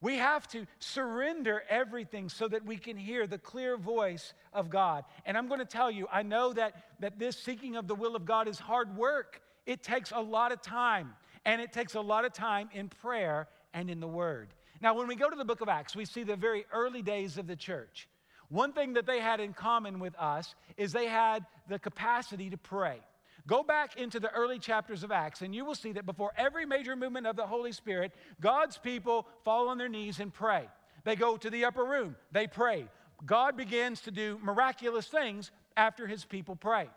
We 0.00 0.16
have 0.16 0.46
to 0.48 0.66
surrender 0.80 1.62
everything 1.68 2.28
so 2.28 2.46
that 2.48 2.64
we 2.64 2.76
can 2.76 2.96
hear 2.96 3.26
the 3.26 3.38
clear 3.38 3.76
voice 3.76 4.34
of 4.52 4.68
God. 4.68 5.04
And 5.24 5.36
I'm 5.36 5.48
going 5.48 5.60
to 5.60 5.66
tell 5.66 5.90
you, 5.90 6.06
I 6.12 6.22
know 6.22 6.52
that, 6.52 6.84
that 7.00 7.18
this 7.18 7.38
seeking 7.38 7.76
of 7.76 7.88
the 7.88 7.94
will 7.94 8.14
of 8.14 8.26
God 8.26 8.46
is 8.46 8.58
hard 8.58 8.96
work. 8.96 9.40
It 9.64 9.82
takes 9.82 10.12
a 10.14 10.20
lot 10.20 10.52
of 10.52 10.60
time, 10.60 11.14
and 11.46 11.60
it 11.60 11.72
takes 11.72 11.94
a 11.94 12.00
lot 12.00 12.26
of 12.26 12.34
time 12.34 12.68
in 12.74 12.88
prayer 12.88 13.48
and 13.72 13.88
in 13.88 13.98
the 13.98 14.06
Word. 14.06 14.48
Now, 14.82 14.94
when 14.94 15.08
we 15.08 15.16
go 15.16 15.30
to 15.30 15.36
the 15.36 15.44
book 15.44 15.62
of 15.62 15.70
Acts, 15.70 15.96
we 15.96 16.04
see 16.04 16.22
the 16.22 16.36
very 16.36 16.66
early 16.70 17.00
days 17.00 17.38
of 17.38 17.46
the 17.46 17.56
church. 17.56 18.06
One 18.48 18.72
thing 18.72 18.94
that 18.94 19.06
they 19.06 19.20
had 19.20 19.40
in 19.40 19.52
common 19.52 19.98
with 19.98 20.14
us 20.18 20.54
is 20.76 20.92
they 20.92 21.06
had 21.06 21.44
the 21.68 21.78
capacity 21.78 22.50
to 22.50 22.56
pray. 22.56 23.00
Go 23.46 23.62
back 23.62 23.96
into 23.96 24.20
the 24.20 24.30
early 24.30 24.58
chapters 24.58 25.02
of 25.02 25.12
Acts, 25.12 25.42
and 25.42 25.54
you 25.54 25.64
will 25.64 25.74
see 25.74 25.92
that 25.92 26.06
before 26.06 26.32
every 26.36 26.64
major 26.64 26.96
movement 26.96 27.26
of 27.26 27.36
the 27.36 27.46
Holy 27.46 27.72
Spirit, 27.72 28.12
God's 28.40 28.78
people 28.78 29.26
fall 29.44 29.68
on 29.68 29.76
their 29.76 29.88
knees 29.88 30.18
and 30.18 30.32
pray. 30.32 30.68
They 31.04 31.16
go 31.16 31.36
to 31.36 31.50
the 31.50 31.66
upper 31.66 31.84
room, 31.84 32.16
they 32.32 32.46
pray. 32.46 32.86
God 33.26 33.56
begins 33.56 34.00
to 34.02 34.10
do 34.10 34.38
miraculous 34.42 35.06
things 35.06 35.50
after 35.76 36.06
his 36.06 36.24
people 36.24 36.56
pray. 36.56 36.88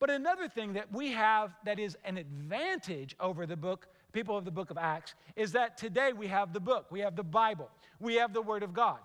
But 0.00 0.10
another 0.10 0.48
thing 0.48 0.74
that 0.74 0.92
we 0.92 1.12
have 1.12 1.52
that 1.64 1.78
is 1.78 1.96
an 2.04 2.18
advantage 2.18 3.16
over 3.18 3.46
the 3.46 3.56
book, 3.56 3.88
people 4.12 4.36
of 4.36 4.44
the 4.44 4.50
book 4.50 4.70
of 4.70 4.78
Acts, 4.78 5.14
is 5.36 5.52
that 5.52 5.76
today 5.76 6.12
we 6.12 6.28
have 6.28 6.52
the 6.52 6.60
book, 6.60 6.86
we 6.90 7.00
have 7.00 7.16
the 7.16 7.24
Bible, 7.24 7.68
we 7.98 8.16
have 8.16 8.32
the 8.32 8.42
Word 8.42 8.62
of 8.62 8.72
God. 8.72 8.98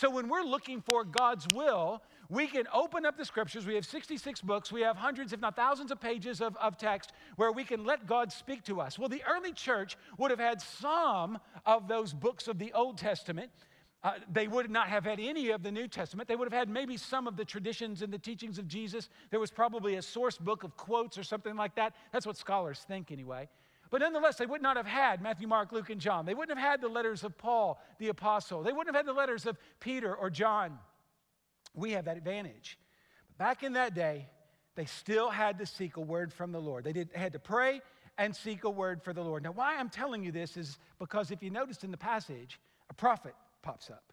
So 0.00 0.08
when 0.08 0.30
we're 0.30 0.44
looking 0.44 0.80
for 0.80 1.04
God's 1.04 1.46
will, 1.54 2.02
we 2.30 2.46
can 2.46 2.64
open 2.72 3.04
up 3.04 3.18
the 3.18 3.24
scriptures. 3.26 3.66
We 3.66 3.74
have 3.74 3.84
66 3.84 4.40
books. 4.40 4.72
We 4.72 4.80
have 4.80 4.96
hundreds, 4.96 5.34
if 5.34 5.40
not 5.40 5.56
thousands, 5.56 5.90
of 5.90 6.00
pages 6.00 6.40
of, 6.40 6.56
of 6.56 6.78
text 6.78 7.12
where 7.36 7.52
we 7.52 7.64
can 7.64 7.84
let 7.84 8.06
God 8.06 8.32
speak 8.32 8.64
to 8.64 8.80
us. 8.80 8.98
Well, 8.98 9.10
the 9.10 9.22
early 9.28 9.52
church 9.52 9.98
would 10.16 10.30
have 10.30 10.40
had 10.40 10.62
some 10.62 11.38
of 11.66 11.86
those 11.86 12.14
books 12.14 12.48
of 12.48 12.58
the 12.58 12.72
Old 12.72 12.96
Testament. 12.96 13.50
Uh, 14.02 14.12
they 14.32 14.48
would 14.48 14.70
not 14.70 14.88
have 14.88 15.04
had 15.04 15.20
any 15.20 15.50
of 15.50 15.62
the 15.62 15.70
New 15.70 15.86
Testament. 15.86 16.30
They 16.30 16.36
would 16.36 16.50
have 16.50 16.58
had 16.58 16.70
maybe 16.70 16.96
some 16.96 17.26
of 17.26 17.36
the 17.36 17.44
traditions 17.44 18.00
and 18.00 18.10
the 18.10 18.18
teachings 18.18 18.58
of 18.58 18.66
Jesus. 18.66 19.10
There 19.28 19.38
was 19.38 19.50
probably 19.50 19.96
a 19.96 20.02
source 20.02 20.38
book 20.38 20.64
of 20.64 20.78
quotes 20.78 21.18
or 21.18 21.24
something 21.24 21.56
like 21.56 21.74
that. 21.74 21.94
That's 22.10 22.24
what 22.24 22.38
scholars 22.38 22.86
think, 22.88 23.12
anyway. 23.12 23.50
But 23.90 24.02
nonetheless, 24.02 24.36
they 24.36 24.46
would 24.46 24.62
not 24.62 24.76
have 24.76 24.86
had 24.86 25.20
Matthew, 25.20 25.48
Mark, 25.48 25.72
Luke, 25.72 25.90
and 25.90 26.00
John. 26.00 26.24
They 26.24 26.34
wouldn't 26.34 26.56
have 26.56 26.70
had 26.70 26.80
the 26.80 26.88
letters 26.88 27.24
of 27.24 27.36
Paul, 27.36 27.82
the 27.98 28.08
apostle. 28.08 28.62
They 28.62 28.72
wouldn't 28.72 28.94
have 28.94 29.04
had 29.04 29.06
the 29.06 29.18
letters 29.18 29.46
of 29.46 29.58
Peter 29.80 30.14
or 30.14 30.30
John. 30.30 30.78
We 31.74 31.92
have 31.92 32.04
that 32.04 32.16
advantage. 32.16 32.78
But 33.28 33.38
back 33.38 33.62
in 33.64 33.72
that 33.72 33.94
day, 33.94 34.28
they 34.76 34.84
still 34.84 35.28
had 35.28 35.58
to 35.58 35.66
seek 35.66 35.96
a 35.96 36.00
word 36.00 36.32
from 36.32 36.52
the 36.52 36.60
Lord. 36.60 36.84
They, 36.84 36.92
did, 36.92 37.10
they 37.12 37.18
had 37.18 37.32
to 37.32 37.40
pray 37.40 37.82
and 38.16 38.34
seek 38.34 38.64
a 38.64 38.70
word 38.70 39.02
for 39.02 39.12
the 39.12 39.22
Lord. 39.22 39.42
Now, 39.42 39.52
why 39.52 39.76
I'm 39.76 39.90
telling 39.90 40.22
you 40.22 40.30
this 40.30 40.56
is 40.56 40.78
because 40.98 41.30
if 41.30 41.42
you 41.42 41.50
noticed 41.50 41.82
in 41.82 41.90
the 41.90 41.96
passage, 41.96 42.60
a 42.90 42.94
prophet 42.94 43.34
pops 43.62 43.90
up. 43.90 44.12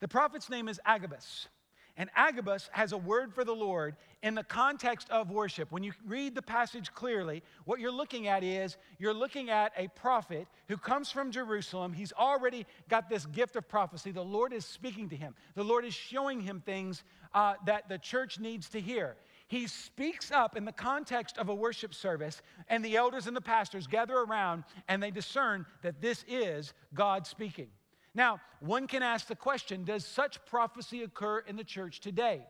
The 0.00 0.08
prophet's 0.08 0.48
name 0.48 0.68
is 0.68 0.80
Agabus. 0.86 1.48
And 1.96 2.10
Agabus 2.16 2.68
has 2.72 2.92
a 2.92 2.98
word 2.98 3.32
for 3.32 3.44
the 3.44 3.54
Lord 3.54 3.94
in 4.22 4.34
the 4.34 4.42
context 4.42 5.08
of 5.10 5.30
worship. 5.30 5.70
When 5.70 5.84
you 5.84 5.92
read 6.06 6.34
the 6.34 6.42
passage 6.42 6.92
clearly, 6.92 7.42
what 7.66 7.78
you're 7.78 7.92
looking 7.92 8.26
at 8.26 8.42
is 8.42 8.76
you're 8.98 9.14
looking 9.14 9.48
at 9.48 9.72
a 9.76 9.86
prophet 9.88 10.48
who 10.66 10.76
comes 10.76 11.12
from 11.12 11.30
Jerusalem. 11.30 11.92
He's 11.92 12.12
already 12.12 12.66
got 12.88 13.08
this 13.08 13.26
gift 13.26 13.54
of 13.54 13.68
prophecy. 13.68 14.10
The 14.10 14.24
Lord 14.24 14.52
is 14.52 14.64
speaking 14.64 15.08
to 15.10 15.16
him, 15.16 15.34
the 15.54 15.62
Lord 15.62 15.84
is 15.84 15.94
showing 15.94 16.40
him 16.40 16.60
things 16.60 17.04
uh, 17.32 17.54
that 17.66 17.88
the 17.88 17.98
church 17.98 18.40
needs 18.40 18.68
to 18.70 18.80
hear. 18.80 19.16
He 19.46 19.66
speaks 19.66 20.32
up 20.32 20.56
in 20.56 20.64
the 20.64 20.72
context 20.72 21.38
of 21.38 21.48
a 21.48 21.54
worship 21.54 21.94
service, 21.94 22.40
and 22.68 22.84
the 22.84 22.96
elders 22.96 23.26
and 23.26 23.36
the 23.36 23.40
pastors 23.40 23.86
gather 23.86 24.16
around 24.16 24.64
and 24.88 25.02
they 25.02 25.10
discern 25.10 25.66
that 25.82 26.00
this 26.00 26.24
is 26.26 26.72
God 26.94 27.26
speaking. 27.26 27.68
Now, 28.14 28.40
one 28.60 28.86
can 28.86 29.02
ask 29.02 29.26
the 29.26 29.36
question 29.36 29.84
Does 29.84 30.04
such 30.04 30.44
prophecy 30.46 31.02
occur 31.02 31.40
in 31.40 31.56
the 31.56 31.64
church 31.64 32.00
today? 32.00 32.46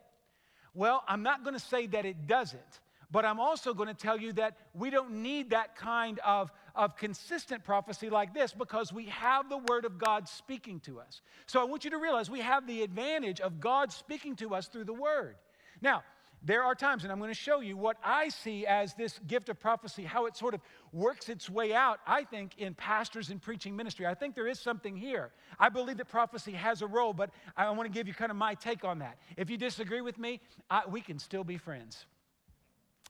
Well, 0.75 1.05
I'm 1.07 1.23
not 1.23 1.45
going 1.45 1.55
to 1.55 1.61
say 1.61 1.87
that 1.87 2.05
it 2.05 2.27
doesn't, 2.27 2.81
but 3.11 3.25
I'm 3.25 3.39
also 3.39 3.75
going 3.75 3.89
to 3.89 3.95
tell 3.95 4.21
you 4.21 4.33
that 4.35 4.57
we 4.75 4.91
don't 4.91 5.23
need 5.23 5.51
that 5.51 5.77
kind 5.77 6.19
of, 6.25 6.51
of 6.75 6.97
consistent 6.97 7.63
prophecy 7.63 8.11
like 8.11 8.35
this 8.35 8.53
because 8.53 8.93
we 8.93 9.07
have 9.07 9.49
the 9.49 9.57
Word 9.57 9.85
of 9.85 9.99
God 9.99 10.29
speaking 10.29 10.81
to 10.81 10.99
us. 10.99 11.23
So 11.47 11.61
I 11.61 11.65
want 11.65 11.85
you 11.85 11.91
to 11.91 11.99
realize 11.99 12.29
we 12.29 12.41
have 12.41 12.67
the 12.67 12.83
advantage 12.83 13.41
of 13.41 13.61
God 13.61 13.93
speaking 13.93 14.35
to 14.37 14.55
us 14.55 14.67
through 14.67 14.85
the 14.85 14.95
Word. 14.95 15.37
Now, 15.81 16.03
there 16.47 16.63
are 16.63 16.75
times, 16.75 17.05
and 17.05 17.13
I'm 17.13 17.19
going 17.19 17.31
to 17.31 17.35
show 17.35 17.61
you 17.61 17.75
what 17.75 17.97
I 18.05 18.29
see 18.29 18.67
as 18.67 18.93
this 18.93 19.19
gift 19.27 19.49
of 19.49 19.59
prophecy, 19.59 20.05
how 20.05 20.27
it 20.27 20.37
sort 20.37 20.53
of 20.53 20.61
works 20.93 21.31
its 21.31 21.49
way 21.49 21.73
out, 21.73 22.01
I 22.07 22.25
think, 22.25 22.59
in 22.59 22.75
pastors 22.75 23.31
and 23.31 23.41
preaching 23.41 23.75
ministry. 23.75 24.07
I 24.07 24.13
think 24.13 24.35
there 24.35 24.47
is 24.47 24.61
something 24.61 24.95
here. 24.95 25.31
I 25.59 25.71
believe 25.71 25.97
that 25.97 26.09
prophecy 26.09 26.53
has 26.53 26.83
a 26.83 26.87
role, 26.87 27.15
but 27.15 27.31
I 27.57 27.71
want 27.71 27.91
to 27.91 27.93
give 27.93 28.07
you 28.07 28.13
kind 28.13 28.31
of 28.31 28.37
my 28.37 28.55
take 28.55 28.85
on 28.85 28.99
that. 28.99 29.17
If 29.39 29.49
you 29.49 29.57
disagree 29.57 30.03
with 30.03 30.19
me, 30.19 30.43
I, 30.69 30.83
we 30.87 31.01
can 31.01 31.19
still 31.19 31.45
be 31.45 31.57
friends. 31.57 32.05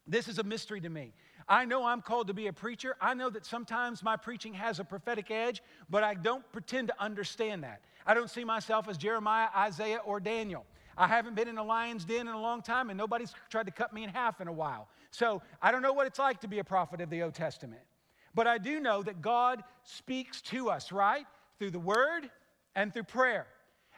This 0.07 0.29
is 0.29 0.39
a 0.39 0.45
mystery 0.45 0.81
to 0.83 0.89
me. 0.89 1.13
I 1.49 1.65
know 1.65 1.85
I'm 1.85 2.03
called 2.03 2.29
to 2.29 2.35
be 2.35 2.47
a 2.47 2.53
preacher. 2.53 2.95
I 3.01 3.15
know 3.15 3.31
that 3.31 3.45
sometimes 3.45 4.03
my 4.03 4.17
preaching 4.17 4.55
has 4.55 4.79
a 4.79 4.85
prophetic 4.85 5.31
edge, 5.33 5.61
but 5.91 6.05
I 6.05 6.15
don't 6.15 6.45
pretend 6.53 6.89
to 6.89 7.03
understand 7.03 7.65
that. 7.65 7.81
I 8.07 8.15
don't 8.15 8.31
see 8.31 8.45
myself 8.45 8.89
as 8.89 8.97
Jeremiah, 8.97 9.49
Isaiah, 9.57 10.01
or 10.05 10.21
Daniel. 10.21 10.65
I 10.97 11.07
haven't 11.09 11.35
been 11.35 11.49
in 11.49 11.59
a 11.59 11.65
lion's 11.65 12.05
den 12.05 12.29
in 12.29 12.35
a 12.35 12.41
long 12.41 12.63
time, 12.63 12.91
and 12.91 12.99
nobody's 12.99 13.33
tried 13.51 13.67
to 13.67 13.73
cut 13.73 13.93
me 13.93 14.05
in 14.05 14.11
half 14.11 14.41
in 14.41 14.49
a 14.49 14.53
while. 14.53 14.89
So 15.11 15.43
I 15.63 15.73
don't 15.73 15.83
know 15.83 15.93
what 15.93 16.07
it's 16.07 16.19
like 16.19 16.41
to 16.41 16.49
be 16.49 16.59
a 16.59 16.65
prophet 16.65 17.01
of 17.01 17.11
the 17.11 17.23
Old 17.23 17.35
Testament. 17.35 17.83
But 18.35 18.47
I 18.47 18.59
do 18.59 18.81
know 18.81 19.03
that 19.03 19.23
God 19.23 19.63
speaks 19.85 20.41
to 20.43 20.71
us, 20.71 20.91
right? 20.93 21.27
Through 21.59 21.71
the 21.71 21.79
word 21.79 22.31
and 22.75 22.93
through 22.93 23.05
prayer. 23.05 23.47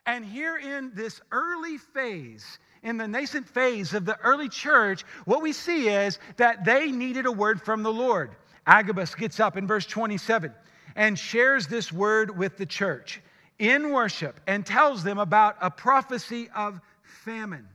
And 0.05 0.25
here 0.25 0.57
in 0.57 0.93
this 0.95 1.21
early 1.33 1.79
phase, 1.79 2.59
in 2.83 2.97
the 2.97 3.09
nascent 3.09 3.49
phase 3.49 3.95
of 3.95 4.05
the 4.05 4.19
early 4.21 4.49
church, 4.49 5.05
what 5.25 5.43
we 5.43 5.53
see 5.53 5.89
is 5.89 6.19
that 6.37 6.65
they 6.65 6.93
needed 6.93 7.27
a 7.27 7.33
word 7.33 7.61
from 7.61 7.83
the 7.83 7.93
Lord. 7.93 8.37
Agabus 8.67 9.15
gets 9.15 9.41
up 9.41 9.57
in 9.57 9.67
verse 9.67 9.87
27 9.87 10.53
and 10.95 11.19
shares 11.19 11.67
this 11.67 11.93
word 11.93 12.37
with 12.37 12.57
the 12.57 12.67
church 12.67 13.21
in 13.59 13.93
worship 13.93 14.41
and 14.47 14.65
tells 14.65 15.03
them 15.03 15.19
about 15.19 15.57
a 15.61 15.71
prophecy 15.71 16.49
of 16.55 16.81
famine. 17.03 17.67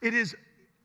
It 0.00 0.14
is 0.14 0.36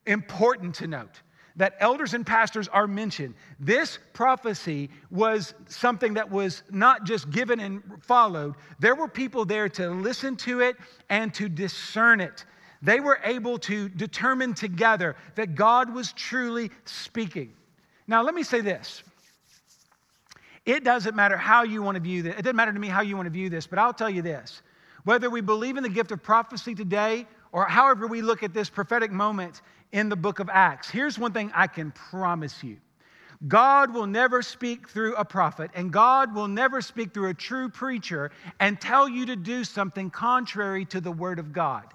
important 0.06 0.76
to 0.76 0.88
note 0.88 1.22
that 1.58 1.76
elders 1.80 2.14
and 2.14 2.26
pastors 2.26 2.68
are 2.68 2.88
mentioned. 2.88 3.34
This 3.60 3.98
prophecy 4.14 4.90
was 5.10 5.56
something 5.68 6.14
that 6.14 6.30
was 6.30 6.64
not 6.70 7.04
just 7.04 7.30
given 7.32 7.60
and 7.60 7.82
followed, 8.02 8.56
there 8.80 8.96
were 8.96 9.08
people 9.08 9.44
there 9.44 9.68
to 9.70 9.90
listen 9.90 10.36
to 10.38 10.62
it 10.62 10.78
and 11.10 11.34
to 11.34 11.50
discern 11.50 12.22
it. 12.22 12.46
They 12.84 13.00
were 13.00 13.20
able 13.24 13.58
to 13.60 13.90
determine 13.90 14.54
together 14.54 15.16
that 15.34 15.56
God 15.56 15.92
was 15.92 16.14
truly 16.14 16.70
speaking. 16.86 17.54
Now, 18.06 18.22
let 18.22 18.36
me 18.36 18.44
say 18.44 18.62
this 18.62 19.02
it 20.68 20.84
doesn't 20.84 21.16
matter 21.16 21.38
how 21.38 21.64
you 21.64 21.82
want 21.82 21.96
to 21.96 22.02
view 22.02 22.22
this. 22.22 22.34
It 22.34 22.44
doesn't 22.44 22.58
matter 22.58 22.74
to 22.74 22.80
me 22.80 22.90
how 22.90 23.02
you 23.02 23.16
want 23.16 23.26
to 23.26 23.32
view 23.32 23.50
this, 23.50 23.66
but 23.66 23.80
I'll 23.80 23.94
tell 23.94 24.10
you 24.10 24.22
this. 24.22 24.62
Whether 25.06 25.30
we 25.30 25.40
believe 25.40 25.78
in 25.78 25.84
the 25.84 25.90
gift 25.90 26.12
of 26.12 26.22
prophecy 26.22 26.76
today 26.76 27.26
or 27.54 27.66
however 27.66 28.06
we 28.06 28.22
look 28.22 28.44
at 28.44 28.54
this 28.54 28.70
prophetic 28.70 29.10
moment 29.10 29.62
in 29.94 30.10
the 30.10 30.18
book 30.18 30.40
of 30.40 30.50
Acts, 30.52 30.90
here's 30.90 31.18
one 31.18 31.32
thing 31.32 31.54
I 31.56 31.68
can 31.68 31.92
promise 31.92 32.62
you. 32.66 32.76
God 33.48 33.94
will 33.94 34.08
never 34.08 34.42
speak 34.42 34.90
through 34.90 35.16
a 35.16 35.24
prophet, 35.24 35.72
and 35.74 35.94
God 35.94 36.36
will 36.36 36.50
never 36.50 36.82
speak 36.82 37.14
through 37.14 37.30
a 37.30 37.34
true 37.34 37.70
preacher 37.70 38.32
and 38.60 38.82
tell 38.82 39.08
you 39.08 39.28
to 39.28 39.38
do 39.38 39.64
something 39.64 40.10
contrary 40.10 40.84
to 40.86 41.00
the 41.00 41.12
Word 41.12 41.40
of 41.40 41.54
God. 41.54 41.86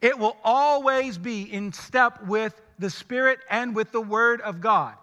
It 0.00 0.18
will 0.18 0.38
always 0.42 1.18
be 1.18 1.42
in 1.42 1.72
step 1.72 2.26
with 2.26 2.58
the 2.78 2.88
Spirit 2.88 3.40
and 3.50 3.74
with 3.74 3.92
the 3.92 4.00
Word 4.00 4.40
of 4.40 4.62
God. 4.62 4.94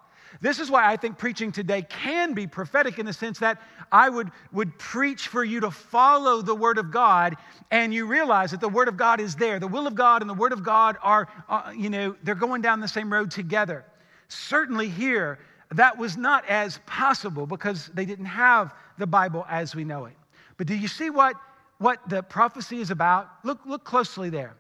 This 0.42 0.60
is 0.60 0.70
why 0.70 0.90
I 0.90 0.98
think 0.98 1.18
preaching 1.18 1.52
today 1.52 1.82
can 1.82 2.34
be 2.34 2.48
prophetic 2.48 3.00
in 3.00 3.06
the 3.06 3.14
sense 3.14 3.40
that 3.40 3.62
I 3.92 4.10
would, 4.10 4.32
would 4.52 4.78
preach 4.78 5.28
for 5.28 5.44
you 5.44 5.60
to 5.62 5.72
follow 5.72 6.42
the 6.42 6.56
Word 6.56 6.78
of 6.78 6.92
God 6.92 7.36
and 7.72 7.94
you 7.94 8.06
realize 8.06 8.52
that 8.52 8.62
the 8.62 8.70
Word 8.70 8.88
of 8.88 8.98
God 8.98 9.20
is 9.20 9.36
there. 9.36 9.60
The 9.60 9.68
will 9.68 9.88
of 9.88 9.96
God 9.96 10.22
and 10.22 10.30
the 10.30 10.36
Word 10.36 10.52
of 10.52 10.64
God 10.64 10.98
are, 11.02 11.28
uh, 11.50 11.72
you 11.76 11.90
know, 11.90 12.16
they're 12.24 12.36
going 12.36 12.62
down 12.62 12.80
the 12.80 12.88
same 12.88 13.12
road 13.12 13.32
together. 13.32 13.86
Certainly 14.28 14.90
here, 14.90 15.40
that 15.72 15.98
was 15.98 16.18
not 16.18 16.48
as 16.48 16.80
possible 16.86 17.46
because 17.46 17.88
they 17.94 18.06
didn't 18.06 18.26
have 18.26 18.74
the 18.98 19.08
Bible 19.08 19.46
as 19.50 19.76
we 19.76 19.84
know 19.84 20.06
it. 20.06 20.14
But 20.58 20.68
do 20.68 20.76
you 20.76 20.88
see 20.88 21.10
what, 21.10 21.36
what 21.78 22.08
the 22.08 22.24
prophecy 22.24 22.82
is 22.82 22.92
about? 22.92 23.30
Look, 23.44 23.66
look 23.66 23.84
closely 23.84 24.30
there. 24.30 24.56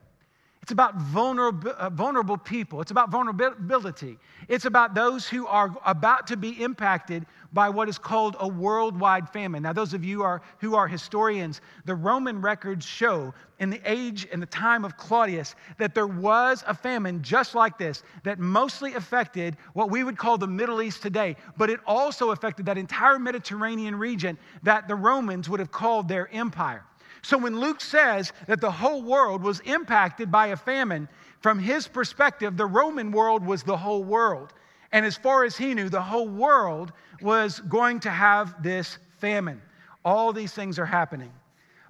It's 0.61 0.73
about 0.73 0.95
vulnerable, 0.97 1.73
uh, 1.77 1.89
vulnerable 1.89 2.37
people. 2.37 2.81
It's 2.81 2.91
about 2.91 3.09
vulnerability. 3.09 4.19
It's 4.47 4.65
about 4.65 4.93
those 4.93 5.27
who 5.27 5.47
are 5.47 5.75
about 5.85 6.27
to 6.27 6.37
be 6.37 6.61
impacted 6.61 7.25
by 7.53 7.69
what 7.69 7.89
is 7.89 7.97
called 7.97 8.35
a 8.39 8.47
worldwide 8.47 9.27
famine. 9.29 9.63
Now, 9.63 9.73
those 9.73 9.93
of 9.93 10.03
you 10.03 10.21
are, 10.21 10.41
who 10.59 10.75
are 10.75 10.87
historians, 10.87 11.61
the 11.85 11.95
Roman 11.95 12.41
records 12.41 12.85
show 12.85 13.33
in 13.59 13.69
the 13.69 13.81
age 13.83 14.27
and 14.31 14.41
the 14.41 14.47
time 14.47 14.85
of 14.85 14.97
Claudius 14.97 15.55
that 15.77 15.95
there 15.95 16.07
was 16.07 16.63
a 16.67 16.73
famine 16.73 17.23
just 17.23 17.55
like 17.55 17.77
this 17.77 18.03
that 18.23 18.37
mostly 18.37 18.93
affected 18.93 19.57
what 19.73 19.89
we 19.89 20.03
would 20.03 20.17
call 20.17 20.37
the 20.37 20.47
Middle 20.47 20.81
East 20.81 21.01
today, 21.01 21.35
but 21.57 21.69
it 21.69 21.79
also 21.87 22.31
affected 22.31 22.65
that 22.67 22.77
entire 22.77 23.17
Mediterranean 23.17 23.95
region 23.95 24.37
that 24.63 24.87
the 24.87 24.95
Romans 24.95 25.49
would 25.49 25.59
have 25.59 25.71
called 25.71 26.07
their 26.07 26.29
empire. 26.31 26.85
So 27.21 27.37
when 27.37 27.59
Luke 27.59 27.81
says 27.81 28.31
that 28.47 28.61
the 28.61 28.71
whole 28.71 29.01
world 29.01 29.43
was 29.43 29.59
impacted 29.61 30.31
by 30.31 30.47
a 30.47 30.55
famine, 30.55 31.09
from 31.41 31.59
his 31.59 31.87
perspective, 31.87 32.57
the 32.57 32.65
Roman 32.65 33.11
world 33.11 33.45
was 33.45 33.63
the 33.63 33.77
whole 33.77 34.03
world. 34.03 34.53
And 34.91 35.05
as 35.05 35.15
far 35.15 35.43
as 35.43 35.55
he 35.55 35.73
knew, 35.73 35.89
the 35.89 36.01
whole 36.01 36.27
world 36.27 36.91
was 37.21 37.59
going 37.61 37.99
to 38.01 38.09
have 38.09 38.61
this 38.63 38.97
famine. 39.17 39.61
All 40.03 40.33
these 40.33 40.53
things 40.53 40.79
are 40.79 40.85
happening. 40.85 41.31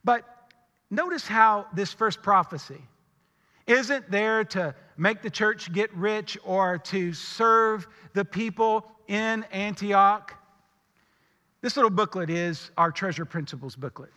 But 0.03 0.25
notice 0.89 1.27
how 1.27 1.67
this 1.73 1.93
first 1.93 2.21
prophecy 2.21 2.81
isn't 3.67 4.09
there 4.09 4.43
to 4.43 4.73
make 4.97 5.21
the 5.21 5.29
church 5.29 5.71
get 5.71 5.93
rich 5.93 6.37
or 6.43 6.79
to 6.79 7.13
serve 7.13 7.87
the 8.13 8.25
people 8.25 8.91
in 9.07 9.43
Antioch. 9.51 10.33
This 11.61 11.75
little 11.75 11.91
booklet 11.91 12.29
is 12.29 12.71
our 12.77 12.91
treasure 12.91 13.25
principles 13.25 13.75
booklet. 13.75 14.11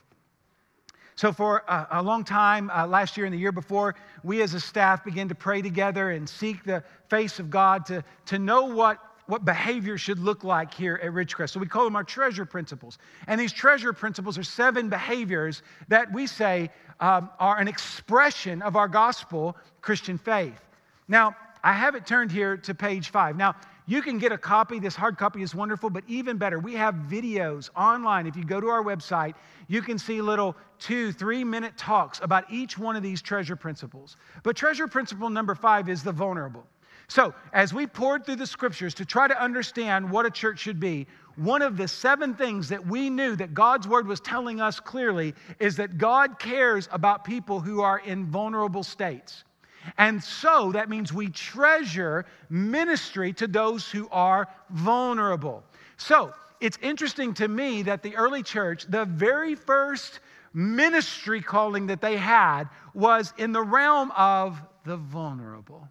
So, 1.15 1.33
for 1.33 1.63
a, 1.69 1.87
a 1.93 2.03
long 2.03 2.25
time, 2.25 2.71
uh, 2.71 2.87
last 2.87 3.17
year 3.17 3.27
and 3.27 3.35
the 3.35 3.39
year 3.39 3.53
before, 3.53 3.95
we 4.25 4.43
as 4.43 4.55
a 4.55 4.61
staff 4.61 5.05
began 5.05 5.29
to 5.29 5.35
pray 5.35 5.61
together 5.61 6.11
and 6.11 6.29
seek 6.29 6.65
the 6.65 6.83
face 7.09 7.39
of 7.39 7.51
God 7.51 7.85
to, 7.87 8.03
to 8.27 8.39
know 8.39 8.65
what, 8.65 8.99
what 9.27 9.45
behavior 9.45 9.99
should 9.99 10.19
look 10.19 10.43
like 10.43 10.73
here 10.73 10.99
at 11.03 11.11
Ridgecrest. 11.11 11.51
So, 11.51 11.61
we 11.61 11.67
call 11.67 11.85
them 11.85 11.97
our 11.97 12.05
treasure 12.05 12.47
principles. 12.47 12.99
And 13.27 13.39
these 13.39 13.53
treasure 13.53 13.93
principles 13.93 14.39
are 14.39 14.43
seven 14.43 14.89
behaviors 14.89 15.63
that 15.89 16.11
we 16.13 16.27
say 16.27 16.71
um, 17.01 17.29
are 17.39 17.59
an 17.59 17.69
expression 17.69 18.63
of 18.63 18.77
our 18.77 18.89
gospel 18.89 19.57
Christian 19.83 20.17
faith. 20.17 20.61
Now, 21.09 21.37
I 21.65 21.73
have 21.75 21.95
it 21.95 22.07
turned 22.07 22.33
here 22.33 22.57
to 22.57 22.75
page 22.75 23.11
five. 23.11 23.37
Now, 23.37 23.55
you 23.87 24.03
can 24.03 24.19
get 24.19 24.33
a 24.33 24.39
copy. 24.39 24.79
This 24.79 24.95
hard 24.95 25.19
copy 25.19 25.43
is 25.43 25.55
wonderful, 25.55 25.91
but 25.91 26.05
even 26.07 26.37
better, 26.37 26.59
we 26.59 26.75
have 26.75 26.95
videos 26.95 27.71
online. 27.77 28.27
If 28.27 28.37
you 28.37 28.45
go 28.45 28.61
to 28.61 28.69
our 28.69 28.83
website, 28.83 29.35
you 29.69 29.83
can 29.83 29.99
see 29.99 30.21
little 30.21 30.57
two, 30.79 31.13
three 31.13 31.45
minute 31.45 31.77
talks 31.77 32.21
about 32.23 32.45
each 32.51 32.79
one 32.79 32.97
of 32.97 33.03
these 33.03 33.21
treasure 33.23 33.57
principles. 33.57 34.17
But 34.43 34.57
treasure 34.57 34.87
principle 34.87 35.31
number 35.31 35.55
five 35.55 35.89
is 35.89 36.03
the 36.03 36.13
vulnerable. 36.13 36.65
So, 37.09 37.35
as 37.53 37.75
we 37.75 37.87
pored 37.87 38.25
through 38.25 38.37
the 38.37 38.47
scriptures 38.47 38.95
to 38.95 39.05
try 39.05 39.29
to 39.29 39.43
understand 39.43 40.11
what 40.11 40.25
a 40.25 40.31
church 40.31 40.61
should 40.61 40.81
be, 40.81 41.07
one 41.37 41.61
of 41.61 41.77
the 41.77 41.89
seven 41.89 42.35
things 42.35 42.69
that 42.69 42.87
we 42.87 43.11
knew 43.11 43.37
that 43.37 43.55
God's 43.55 43.89
word 43.89 44.07
was 44.07 44.21
telling 44.21 44.61
us 44.61 44.81
clearly 44.81 45.35
is 45.59 45.77
that 45.77 45.99
God 45.99 46.39
cares 46.39 46.89
about 46.93 47.25
people 47.25 47.61
who 47.61 47.81
are 47.81 47.99
in 47.99 48.27
vulnerable 48.27 48.83
states. 48.83 49.45
And 49.99 50.23
so 50.23 50.73
that 50.73 50.89
means 50.89 51.13
we 51.13 51.29
treasure 51.29 52.25
ministry 52.49 53.33
to 53.35 53.47
those 53.47 53.91
who 53.91 54.09
are 54.11 54.49
vulnerable. 54.71 55.65
So 55.97 56.33
it's 56.61 56.79
interesting 56.81 57.35
to 57.35 57.49
me 57.49 57.83
that 57.83 58.03
the 58.03 58.17
early 58.17 58.43
church, 58.43 58.87
the 58.89 59.05
very 59.05 59.55
first 59.55 60.21
ministry 60.55 61.41
calling 61.41 61.87
that 61.89 62.01
they 62.01 62.17
had 62.17 62.69
was 62.95 63.33
in 63.39 63.53
the 63.53 63.63
realm 63.63 64.13
of 64.13 64.61
the 64.85 64.97
vulnerable. 64.97 65.89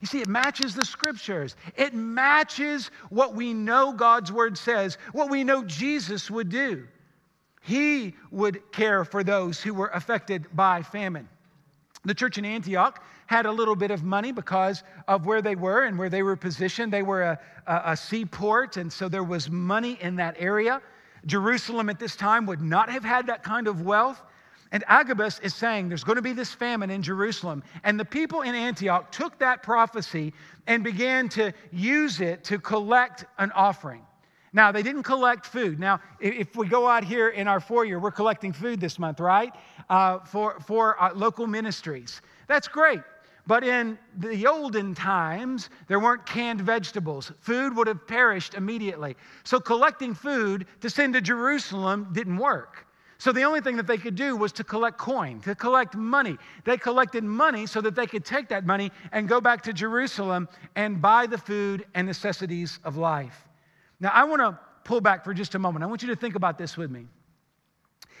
You 0.00 0.06
see, 0.06 0.20
it 0.20 0.28
matches 0.28 0.74
the 0.74 0.84
scriptures. 0.84 1.56
It 1.76 1.92
matches 1.92 2.90
what 3.10 3.34
we 3.34 3.52
know 3.52 3.92
God's 3.92 4.30
word 4.30 4.56
says, 4.56 4.96
what 5.12 5.28
we 5.28 5.42
know 5.42 5.64
Jesus 5.64 6.30
would 6.30 6.48
do. 6.48 6.86
He 7.62 8.14
would 8.30 8.70
care 8.72 9.04
for 9.04 9.24
those 9.24 9.60
who 9.60 9.74
were 9.74 9.88
affected 9.88 10.46
by 10.54 10.82
famine. 10.82 11.28
The 12.04 12.14
church 12.14 12.38
in 12.38 12.44
Antioch 12.44 13.02
had 13.28 13.44
a 13.44 13.52
little 13.52 13.76
bit 13.76 13.90
of 13.90 14.02
money 14.02 14.32
because 14.32 14.82
of 15.06 15.26
where 15.26 15.42
they 15.42 15.54
were 15.54 15.84
and 15.84 15.98
where 15.98 16.08
they 16.08 16.22
were 16.22 16.34
positioned. 16.34 16.90
They 16.90 17.02
were 17.02 17.22
a, 17.22 17.38
a, 17.66 17.92
a 17.92 17.96
seaport, 17.96 18.78
and 18.78 18.90
so 18.90 19.06
there 19.06 19.22
was 19.22 19.50
money 19.50 19.98
in 20.00 20.16
that 20.16 20.34
area. 20.38 20.80
Jerusalem 21.26 21.90
at 21.90 21.98
this 21.98 22.16
time 22.16 22.46
would 22.46 22.62
not 22.62 22.88
have 22.88 23.04
had 23.04 23.26
that 23.26 23.42
kind 23.42 23.68
of 23.68 23.82
wealth. 23.82 24.22
And 24.72 24.82
Agabus 24.86 25.40
is 25.40 25.54
saying 25.54 25.88
there's 25.88 26.04
going 26.04 26.16
to 26.16 26.22
be 26.22 26.32
this 26.32 26.54
famine 26.54 26.88
in 26.88 27.02
Jerusalem. 27.02 27.62
And 27.84 28.00
the 28.00 28.04
people 28.04 28.40
in 28.42 28.54
Antioch 28.54 29.12
took 29.12 29.38
that 29.38 29.62
prophecy 29.62 30.32
and 30.66 30.82
began 30.82 31.28
to 31.30 31.52
use 31.70 32.20
it 32.20 32.44
to 32.44 32.58
collect 32.58 33.26
an 33.36 33.50
offering. 33.52 34.06
Now, 34.54 34.72
they 34.72 34.82
didn't 34.82 35.02
collect 35.02 35.44
food. 35.44 35.78
Now, 35.78 36.00
if 36.18 36.56
we 36.56 36.66
go 36.66 36.88
out 36.88 37.04
here 37.04 37.28
in 37.28 37.46
our 37.46 37.60
foyer, 37.60 37.98
we're 37.98 38.10
collecting 38.10 38.54
food 38.54 38.80
this 38.80 38.98
month, 38.98 39.20
right? 39.20 39.54
Uh, 39.90 40.20
for 40.20 40.58
for 40.60 41.00
uh, 41.02 41.12
local 41.14 41.46
ministries. 41.46 42.22
That's 42.46 42.68
great. 42.68 43.00
But 43.48 43.64
in 43.64 43.98
the 44.18 44.46
olden 44.46 44.94
times, 44.94 45.70
there 45.86 45.98
weren't 45.98 46.26
canned 46.26 46.60
vegetables. 46.60 47.32
Food 47.40 47.74
would 47.76 47.86
have 47.86 48.06
perished 48.06 48.52
immediately. 48.52 49.16
So 49.42 49.58
collecting 49.58 50.12
food 50.12 50.66
to 50.82 50.90
send 50.90 51.14
to 51.14 51.22
Jerusalem 51.22 52.10
didn't 52.12 52.36
work. 52.36 52.86
So 53.16 53.32
the 53.32 53.44
only 53.44 53.62
thing 53.62 53.76
that 53.78 53.86
they 53.86 53.96
could 53.96 54.16
do 54.16 54.36
was 54.36 54.52
to 54.52 54.64
collect 54.64 54.98
coin, 54.98 55.40
to 55.40 55.54
collect 55.54 55.96
money. 55.96 56.36
They 56.64 56.76
collected 56.76 57.24
money 57.24 57.64
so 57.64 57.80
that 57.80 57.94
they 57.94 58.06
could 58.06 58.22
take 58.22 58.48
that 58.50 58.66
money 58.66 58.92
and 59.12 59.26
go 59.26 59.40
back 59.40 59.62
to 59.62 59.72
Jerusalem 59.72 60.46
and 60.76 61.00
buy 61.00 61.26
the 61.26 61.38
food 61.38 61.86
and 61.94 62.06
necessities 62.06 62.78
of 62.84 62.98
life. 62.98 63.48
Now, 63.98 64.10
I 64.12 64.24
want 64.24 64.42
to 64.42 64.58
pull 64.84 65.00
back 65.00 65.24
for 65.24 65.32
just 65.32 65.54
a 65.54 65.58
moment. 65.58 65.84
I 65.84 65.86
want 65.86 66.02
you 66.02 66.08
to 66.08 66.16
think 66.16 66.34
about 66.34 66.58
this 66.58 66.76
with 66.76 66.90
me. 66.90 67.06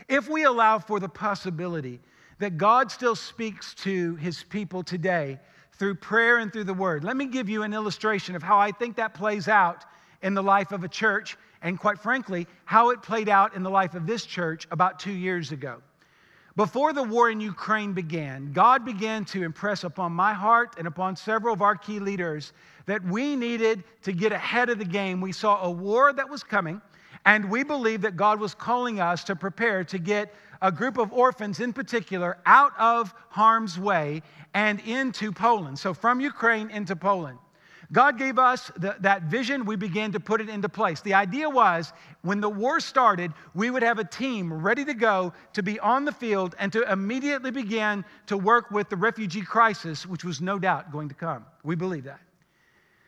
If 0.08 0.26
we 0.26 0.44
allow 0.44 0.78
for 0.78 0.98
the 1.00 1.08
possibility 1.08 2.00
that 2.38 2.56
God 2.56 2.90
still 2.90 3.16
speaks 3.16 3.74
to 3.74 4.14
his 4.16 4.42
people 4.44 4.82
today 4.82 5.38
through 5.72 5.94
prayer 5.96 6.38
and 6.38 6.52
through 6.52 6.64
the 6.64 6.74
word. 6.74 7.04
Let 7.04 7.16
me 7.16 7.26
give 7.26 7.48
you 7.48 7.62
an 7.62 7.74
illustration 7.74 8.34
of 8.34 8.42
how 8.42 8.58
I 8.58 8.72
think 8.72 8.96
that 8.96 9.14
plays 9.14 9.48
out 9.48 9.84
in 10.22 10.34
the 10.34 10.42
life 10.42 10.72
of 10.72 10.82
a 10.82 10.88
church, 10.88 11.36
and 11.62 11.78
quite 11.78 11.98
frankly, 11.98 12.46
how 12.64 12.90
it 12.90 13.02
played 13.02 13.28
out 13.28 13.54
in 13.54 13.62
the 13.62 13.70
life 13.70 13.94
of 13.94 14.06
this 14.06 14.24
church 14.24 14.66
about 14.70 14.98
two 14.98 15.12
years 15.12 15.52
ago. 15.52 15.80
Before 16.56 16.92
the 16.92 17.04
war 17.04 17.30
in 17.30 17.40
Ukraine 17.40 17.92
began, 17.92 18.52
God 18.52 18.84
began 18.84 19.24
to 19.26 19.44
impress 19.44 19.84
upon 19.84 20.10
my 20.10 20.32
heart 20.32 20.74
and 20.76 20.88
upon 20.88 21.14
several 21.14 21.54
of 21.54 21.62
our 21.62 21.76
key 21.76 22.00
leaders 22.00 22.52
that 22.86 23.00
we 23.04 23.36
needed 23.36 23.84
to 24.02 24.12
get 24.12 24.32
ahead 24.32 24.68
of 24.68 24.80
the 24.80 24.84
game. 24.84 25.20
We 25.20 25.30
saw 25.30 25.62
a 25.62 25.70
war 25.70 26.12
that 26.12 26.28
was 26.28 26.42
coming, 26.42 26.82
and 27.28 27.50
we 27.50 27.62
believe 27.62 28.00
that 28.00 28.16
God 28.16 28.40
was 28.40 28.54
calling 28.54 29.00
us 29.00 29.22
to 29.24 29.36
prepare 29.36 29.84
to 29.84 29.98
get 29.98 30.34
a 30.62 30.72
group 30.72 30.96
of 30.96 31.12
orphans 31.12 31.60
in 31.60 31.74
particular 31.74 32.38
out 32.46 32.72
of 32.78 33.12
harm's 33.28 33.78
way 33.78 34.22
and 34.54 34.80
into 34.80 35.30
Poland. 35.30 35.78
So 35.78 35.92
from 35.92 36.22
Ukraine 36.22 36.70
into 36.70 36.96
Poland. 36.96 37.38
God 37.92 38.16
gave 38.16 38.38
us 38.38 38.72
the, 38.78 38.96
that 39.00 39.24
vision. 39.24 39.66
We 39.66 39.76
began 39.76 40.10
to 40.12 40.20
put 40.20 40.40
it 40.40 40.48
into 40.48 40.70
place. 40.70 41.02
The 41.02 41.12
idea 41.12 41.50
was 41.50 41.92
when 42.22 42.40
the 42.40 42.48
war 42.48 42.80
started, 42.80 43.34
we 43.54 43.70
would 43.70 43.82
have 43.82 43.98
a 43.98 44.04
team 44.04 44.50
ready 44.50 44.86
to 44.86 44.94
go 44.94 45.34
to 45.52 45.62
be 45.62 45.78
on 45.80 46.06
the 46.06 46.12
field 46.12 46.54
and 46.58 46.72
to 46.72 46.90
immediately 46.90 47.50
begin 47.50 48.06
to 48.26 48.38
work 48.38 48.70
with 48.70 48.88
the 48.88 48.96
refugee 48.96 49.42
crisis, 49.42 50.06
which 50.06 50.24
was 50.24 50.40
no 50.40 50.58
doubt 50.58 50.92
going 50.92 51.10
to 51.10 51.14
come. 51.14 51.44
We 51.62 51.76
believe 51.76 52.04
that. 52.04 52.20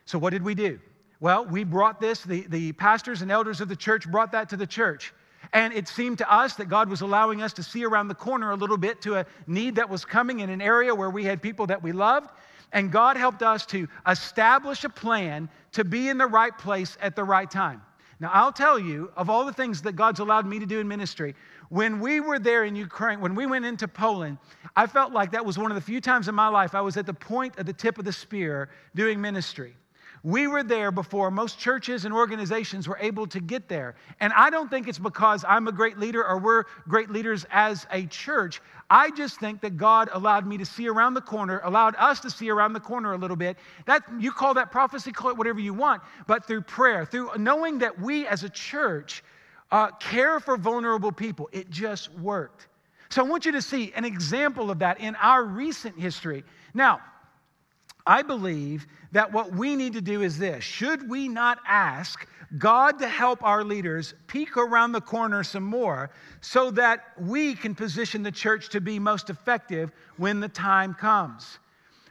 So, 0.05 0.19
what 0.19 0.31
did 0.31 0.43
we 0.43 0.55
do? 0.55 0.79
Well, 1.21 1.45
we 1.45 1.65
brought 1.65 2.01
this, 2.01 2.23
the, 2.23 2.47
the 2.49 2.73
pastors 2.73 3.21
and 3.21 3.31
elders 3.31 3.61
of 3.61 3.69
the 3.69 3.77
church 3.77 4.11
brought 4.11 4.33
that 4.33 4.49
to 4.51 4.57
the 4.57 4.67
church. 4.67 5.13
And 5.53 5.73
it 5.75 5.87
seemed 5.89 6.19
to 6.19 6.33
us 6.33 6.55
that 6.55 6.69
God 6.69 6.89
was 6.89 7.03
allowing 7.03 7.43
us 7.43 7.53
to 7.55 7.63
see 7.63 7.85
around 7.85 8.09
the 8.09 8.15
corner 8.15 8.53
a 8.53 8.57
little 8.57 8.77
bit 8.77 9.03
to 9.03 9.17
a 9.17 9.27
need 9.47 9.75
that 9.77 9.89
was 9.89 10.05
coming 10.05 10.41
in 10.41 10.49
an 10.49 10.63
area 10.63 10.95
where 10.95 11.11
we 11.11 11.25
had 11.25 11.43
people 11.43 11.67
that 11.67 11.83
we 11.83 11.93
loved. 11.93 12.31
And 12.73 12.91
God 12.93 13.17
helped 13.17 13.43
us 13.43 13.67
to 13.67 13.89
establish 14.07 14.85
a 14.85 14.89
plan 14.89 15.49
to 15.73 15.85
be 15.85 16.09
in 16.09 16.19
the 16.19 16.27
right 16.27 16.57
place 16.57 16.97
at 17.03 17.17
the 17.17 17.25
right 17.25 17.51
time. 17.51 17.83
Now, 18.21 18.31
I'll 18.33 18.53
tell 18.53 18.79
you, 18.79 19.11
of 19.17 19.31
all 19.31 19.45
the 19.45 19.53
things 19.53 19.83
that 19.83 19.93
God's 19.97 20.21
allowed 20.21 20.47
me 20.47 20.59
to 20.59 20.67
do 20.67 20.79
in 20.79 20.87
ministry, 20.87 21.35
when 21.71 22.01
we 22.01 22.21
were 22.21 22.39
there 22.39 22.65
in 22.65 22.77
Ukraine, 22.77 23.21
when 23.21 23.35
we 23.35 23.47
went 23.47 23.65
into 23.65 23.89
Poland, 23.89 24.39
I 24.77 24.87
felt 24.87 25.13
like 25.13 25.33
that 25.33 25.45
was 25.45 25.59
one 25.59 25.71
of 25.71 25.75
the 25.75 25.81
few 25.81 26.01
times 26.01 26.29
in 26.29 26.35
my 26.35 26.49
life 26.49 26.75
I 26.75 26.83
was 26.83 26.97
at 26.97 27.07
the 27.07 27.15
point 27.15 27.59
of 27.59 27.67
the 27.67 27.73
tip 27.73 27.99
of 27.99 28.05
the 28.05 28.13
spear 28.13 28.69
doing 28.95 29.21
ministry. 29.21 29.75
We 30.23 30.47
were 30.47 30.63
there 30.63 30.91
before 30.91 31.31
most 31.31 31.59
churches 31.59 32.05
and 32.05 32.13
organizations 32.13 32.87
were 32.87 32.99
able 33.01 33.27
to 33.29 33.41
get 33.41 33.69
there. 33.69 33.95
And 34.21 34.33
I 34.35 34.51
don't 34.51 34.69
think 34.69 34.87
it's 34.87 34.99
because 34.99 35.45
I'm 35.49 35.67
a 35.67 35.73
great 35.73 35.99
leader 35.99 36.27
or 36.27 36.39
we're 36.39 36.65
great 36.89 37.11
leaders 37.11 37.47
as 37.51 37.87
a 37.91 38.05
church. 38.07 38.61
I 38.91 39.11
just 39.13 39.41
think 39.41 39.63
that 39.63 39.79
God 39.79 40.11
allowed 40.13 40.47
me 40.47 40.59
to 40.59 40.67
see 40.67 40.89
around 40.89 41.15
the 41.15 41.23
corner, 41.23 41.61
allowed 41.65 41.95
us 41.97 42.21
to 42.21 42.31
see 42.31 42.51
around 42.51 42.75
the 42.75 42.81
corner 42.81 43.15
a 43.15 43.19
little 43.19 43.37
bit. 43.37 43.57
That 43.87 44.03
you 44.19 44.31
call 44.31 44.53
that 44.55 44.71
prophecy, 44.71 45.11
call 45.11 45.31
it 45.31 45.37
whatever 45.39 45.61
you 45.61 45.73
want, 45.73 46.03
but 46.27 46.45
through 46.45 46.63
prayer, 46.63 47.07
through 47.07 47.31
knowing 47.39 47.79
that 47.79 47.99
we 47.99 48.27
as 48.27 48.45
a 48.45 48.51
church 48.51 49.23
uh, 49.71 49.93
care 49.93 50.39
for 50.41 50.57
vulnerable 50.57 51.13
people, 51.13 51.49
it 51.53 51.71
just 51.71 52.13
worked. 52.15 52.67
So 53.09 53.25
I 53.25 53.29
want 53.29 53.47
you 53.47 53.53
to 53.53 53.63
see 53.63 53.93
an 53.95 54.05
example 54.05 54.71
of 54.71 54.81
that 54.81 55.01
in 55.01 55.17
our 55.17 55.45
recent 55.45 55.99
history. 55.99 56.45
Now, 56.75 57.01
I 58.11 58.23
believe 58.23 58.89
that 59.13 59.33
what 59.33 59.53
we 59.53 59.77
need 59.77 59.93
to 59.93 60.01
do 60.01 60.23
is 60.23 60.37
this 60.37 60.65
should 60.65 61.09
we 61.09 61.29
not 61.29 61.61
ask 61.65 62.27
God 62.59 62.99
to 62.99 63.07
help 63.07 63.41
our 63.45 63.63
leaders 63.63 64.15
peek 64.27 64.57
around 64.57 64.91
the 64.91 65.01
corner 65.01 65.45
some 65.45 65.63
more 65.63 66.11
so 66.41 66.73
that 66.73 67.05
we 67.21 67.55
can 67.55 67.73
position 67.73 68.25
the 68.25 68.33
church 68.33 68.69
to 68.71 68.81
be 68.81 68.99
most 68.99 69.31
effective 69.31 69.93
when 70.17 70.41
the 70.41 70.49
time 70.49 70.93
comes? 70.93 71.61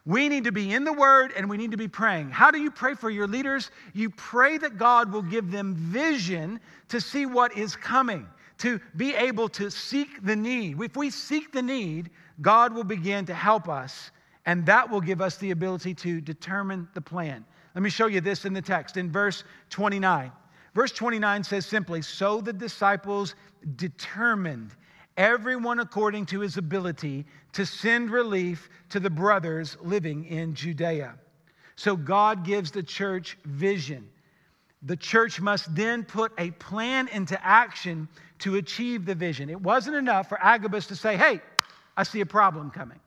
We 0.06 0.30
need 0.30 0.46
to 0.46 0.54
be 0.54 0.72
in 0.72 0.86
the 0.86 0.94
Word 0.94 1.34
and 1.36 1.50
we 1.50 1.58
need 1.58 1.72
to 1.72 1.78
be 1.78 1.90
praying. 1.90 2.30
How 2.30 2.50
do 2.50 2.60
you 2.60 2.72
pray 2.72 2.94
for 2.94 3.10
your 3.10 3.28
leaders? 3.28 3.70
You 3.94 4.10
pray 4.12 4.58
that 4.58 4.78
God 4.78 5.12
will 5.12 5.22
give 5.22 5.52
them 5.52 5.76
vision 5.76 6.62
to 6.88 7.02
see 7.02 7.26
what 7.26 7.58
is 7.58 7.76
coming, 7.76 8.26
to 8.60 8.80
be 8.96 9.16
able 9.16 9.50
to 9.50 9.70
seek 9.70 10.24
the 10.24 10.38
need. 10.38 10.82
If 10.82 10.96
we 10.96 11.10
seek 11.10 11.52
the 11.52 11.62
need, 11.62 12.10
God 12.40 12.74
will 12.74 12.86
begin 12.86 13.26
to 13.26 13.34
help 13.34 13.68
us 13.68 14.12
and 14.50 14.66
that 14.66 14.90
will 14.90 15.00
give 15.00 15.22
us 15.22 15.38
the 15.38 15.52
ability 15.52 15.94
to 15.94 16.20
determine 16.20 16.88
the 16.96 17.02
plan. 17.02 17.46
Let 17.76 17.84
me 17.84 17.92
show 17.92 18.08
you 18.08 18.20
this 18.20 18.46
in 18.46 18.54
the 18.54 18.64
text 18.64 18.98
in 18.98 19.12
verse 19.12 19.44
29. 19.70 20.32
Verse 20.74 20.92
29 20.92 21.44
says 21.44 21.68
simply, 21.68 22.02
So 22.02 22.42
the 22.42 22.52
disciples 22.52 23.36
determined, 23.76 24.72
everyone 25.18 25.80
according 25.80 26.26
to 26.28 26.40
his 26.40 26.58
ability, 26.58 27.28
to 27.54 27.64
send 27.64 28.10
relief 28.10 28.72
to 28.90 29.00
the 29.00 29.12
brothers 29.12 29.78
living 29.84 30.26
in 30.26 30.56
Judea. 30.56 31.14
So 31.76 31.96
God 31.96 32.44
gives 32.44 32.72
the 32.72 32.82
church 32.82 33.38
vision. 33.46 34.10
The 34.82 34.98
church 34.98 35.40
must 35.40 35.76
then 35.76 36.04
put 36.04 36.32
a 36.40 36.50
plan 36.50 37.08
into 37.10 37.40
action 37.46 38.08
to 38.40 38.56
achieve 38.56 39.06
the 39.06 39.14
vision. 39.14 39.48
It 39.48 39.62
wasn't 39.62 39.98
enough 39.98 40.28
for 40.28 40.42
Agabus 40.42 40.88
to 40.88 40.96
say, 40.96 41.18
Hey, 41.18 41.40
I 41.96 42.02
see 42.02 42.22
a 42.22 42.26
problem 42.26 42.72
coming. 42.72 43.00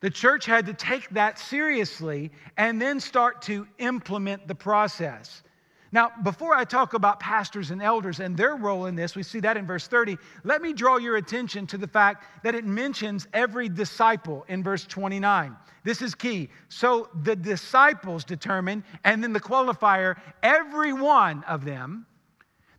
The 0.00 0.10
church 0.10 0.46
had 0.46 0.66
to 0.66 0.74
take 0.74 1.08
that 1.10 1.38
seriously 1.38 2.30
and 2.56 2.80
then 2.80 3.00
start 3.00 3.42
to 3.42 3.66
implement 3.78 4.48
the 4.48 4.54
process. 4.54 5.42
Now, 5.92 6.12
before 6.22 6.54
I 6.54 6.64
talk 6.64 6.94
about 6.94 7.18
pastors 7.18 7.72
and 7.72 7.82
elders 7.82 8.20
and 8.20 8.36
their 8.36 8.54
role 8.54 8.86
in 8.86 8.94
this, 8.94 9.16
we 9.16 9.24
see 9.24 9.40
that 9.40 9.56
in 9.56 9.66
verse 9.66 9.88
30. 9.88 10.16
Let 10.44 10.62
me 10.62 10.72
draw 10.72 10.98
your 10.98 11.16
attention 11.16 11.66
to 11.66 11.78
the 11.78 11.88
fact 11.88 12.24
that 12.44 12.54
it 12.54 12.64
mentions 12.64 13.26
every 13.32 13.68
disciple 13.68 14.44
in 14.48 14.62
verse 14.62 14.84
29. 14.84 15.56
This 15.82 16.00
is 16.00 16.14
key. 16.14 16.48
So 16.68 17.08
the 17.22 17.34
disciples 17.34 18.24
determine, 18.24 18.84
and 19.04 19.22
then 19.22 19.32
the 19.32 19.40
qualifier, 19.40 20.16
every 20.42 20.92
one 20.92 21.42
of 21.44 21.64
them. 21.64 22.06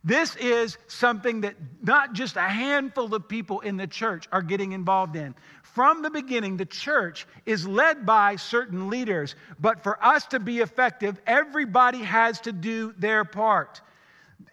This 0.04 0.34
is 0.36 0.78
something 0.88 1.42
that 1.42 1.54
not 1.82 2.12
just 2.12 2.36
a 2.36 2.40
handful 2.40 3.14
of 3.14 3.28
people 3.28 3.60
in 3.60 3.76
the 3.76 3.86
church 3.86 4.28
are 4.32 4.42
getting 4.42 4.72
involved 4.72 5.14
in 5.14 5.34
from 5.74 6.02
the 6.02 6.10
beginning, 6.10 6.58
the 6.58 6.66
church 6.66 7.26
is 7.46 7.66
led 7.66 8.04
by 8.04 8.36
certain 8.36 8.90
leaders. 8.90 9.36
But 9.58 9.82
for 9.82 10.02
us 10.04 10.26
to 10.26 10.38
be 10.38 10.58
effective, 10.58 11.18
everybody 11.26 12.02
has 12.02 12.40
to 12.40 12.52
do 12.52 12.92
their 12.98 13.24
part. 13.24 13.80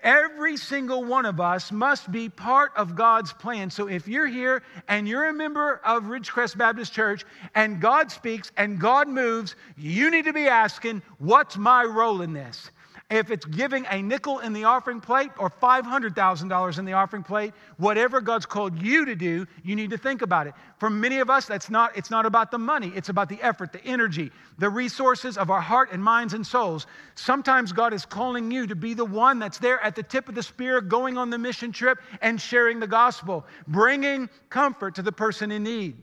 Every 0.01 0.55
single 0.55 1.03
one 1.03 1.25
of 1.25 1.41
us 1.41 1.73
must 1.73 2.09
be 2.09 2.29
part 2.29 2.71
of 2.77 2.95
God's 2.95 3.33
plan. 3.33 3.69
So 3.69 3.87
if 3.87 4.07
you're 4.07 4.27
here 4.27 4.63
and 4.87 5.09
you're 5.09 5.27
a 5.27 5.33
member 5.33 5.81
of 5.83 6.03
Ridgecrest 6.03 6.57
Baptist 6.57 6.93
Church 6.93 7.25
and 7.53 7.81
God 7.81 8.11
speaks 8.11 8.53
and 8.55 8.79
God 8.79 9.09
moves, 9.09 9.57
you 9.75 10.09
need 10.09 10.23
to 10.23 10.33
be 10.33 10.47
asking, 10.47 11.01
What's 11.17 11.57
my 11.57 11.83
role 11.83 12.21
in 12.21 12.31
this? 12.31 12.71
If 13.09 13.31
it's 13.31 13.45
giving 13.45 13.87
a 13.89 14.01
nickel 14.03 14.37
in 14.39 14.53
the 14.53 14.65
offering 14.65 15.01
plate 15.01 15.31
or 15.39 15.49
$500,000 15.49 16.79
in 16.79 16.85
the 16.85 16.93
offering 16.93 17.23
plate, 17.23 17.53
whatever 17.77 18.21
God's 18.21 18.45
called 18.45 18.79
you 18.79 19.03
to 19.05 19.15
do, 19.15 19.47
you 19.63 19.75
need 19.75 19.89
to 19.89 19.97
think 19.97 20.21
about 20.21 20.45
it. 20.45 20.53
For 20.77 20.91
many 20.91 21.19
of 21.19 21.29
us, 21.29 21.47
that's 21.47 21.71
not, 21.71 21.97
it's 21.97 22.11
not 22.11 22.27
about 22.27 22.51
the 22.51 22.59
money, 22.59 22.91
it's 22.95 23.09
about 23.09 23.27
the 23.27 23.41
effort, 23.41 23.73
the 23.73 23.83
energy, 23.83 24.31
the 24.59 24.69
resources 24.69 25.39
of 25.39 25.49
our 25.49 25.61
heart 25.61 25.89
and 25.91 26.03
minds 26.03 26.35
and 26.35 26.45
souls. 26.45 26.85
Sometimes 27.15 27.71
God 27.71 27.93
is 27.93 28.05
calling 28.05 28.51
you 28.51 28.67
to 28.67 28.75
be 28.75 28.93
the 28.93 29.05
one 29.05 29.39
that's 29.39 29.57
there 29.57 29.83
at 29.83 29.95
the 29.95 30.03
tip 30.03 30.29
of 30.29 30.35
the 30.35 30.43
spear, 30.43 30.79
going 30.79 31.17
on 31.17 31.31
the 31.31 31.37
mission 31.39 31.71
trip 31.71 31.97
and 32.21 32.39
sharing 32.39 32.79
the 32.79 32.87
gospel, 32.87 33.43
bringing 33.67 34.29
comfort 34.51 34.93
to 34.95 35.01
the 35.01 35.11
person 35.11 35.51
in 35.51 35.63
need. 35.63 35.97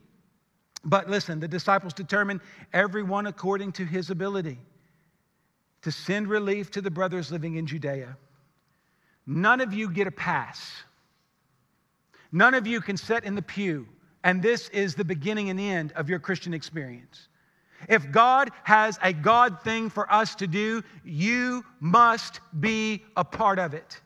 But 0.84 1.08
listen, 1.08 1.38
the 1.38 1.48
disciples 1.48 1.92
determined 1.92 2.40
everyone 2.72 3.26
according 3.26 3.72
to 3.72 3.84
his 3.84 4.10
ability 4.10 4.58
to 5.86 5.92
send 5.92 6.26
relief 6.26 6.72
to 6.72 6.80
the 6.80 6.90
brothers 6.90 7.30
living 7.30 7.54
in 7.54 7.64
Judea. 7.64 8.16
None 9.24 9.60
of 9.60 9.72
you 9.72 9.88
get 9.88 10.08
a 10.08 10.10
pass. 10.10 10.82
None 12.32 12.54
of 12.54 12.66
you 12.66 12.80
can 12.80 12.96
sit 12.96 13.22
in 13.22 13.36
the 13.36 13.42
pew, 13.42 13.86
and 14.24 14.42
this 14.42 14.68
is 14.70 14.96
the 14.96 15.04
beginning 15.04 15.48
and 15.48 15.60
end 15.60 15.92
of 15.92 16.10
your 16.10 16.18
Christian 16.18 16.52
experience. 16.52 17.28
If 17.88 18.10
God 18.10 18.50
has 18.64 18.98
a 19.00 19.12
God 19.12 19.62
thing 19.62 19.88
for 19.88 20.12
us 20.12 20.34
to 20.34 20.48
do, 20.48 20.82
you 21.04 21.64
must 21.78 22.40
be 22.58 23.04
a 23.16 23.22
part 23.22 23.60
of 23.60 23.72
it. 23.72 24.00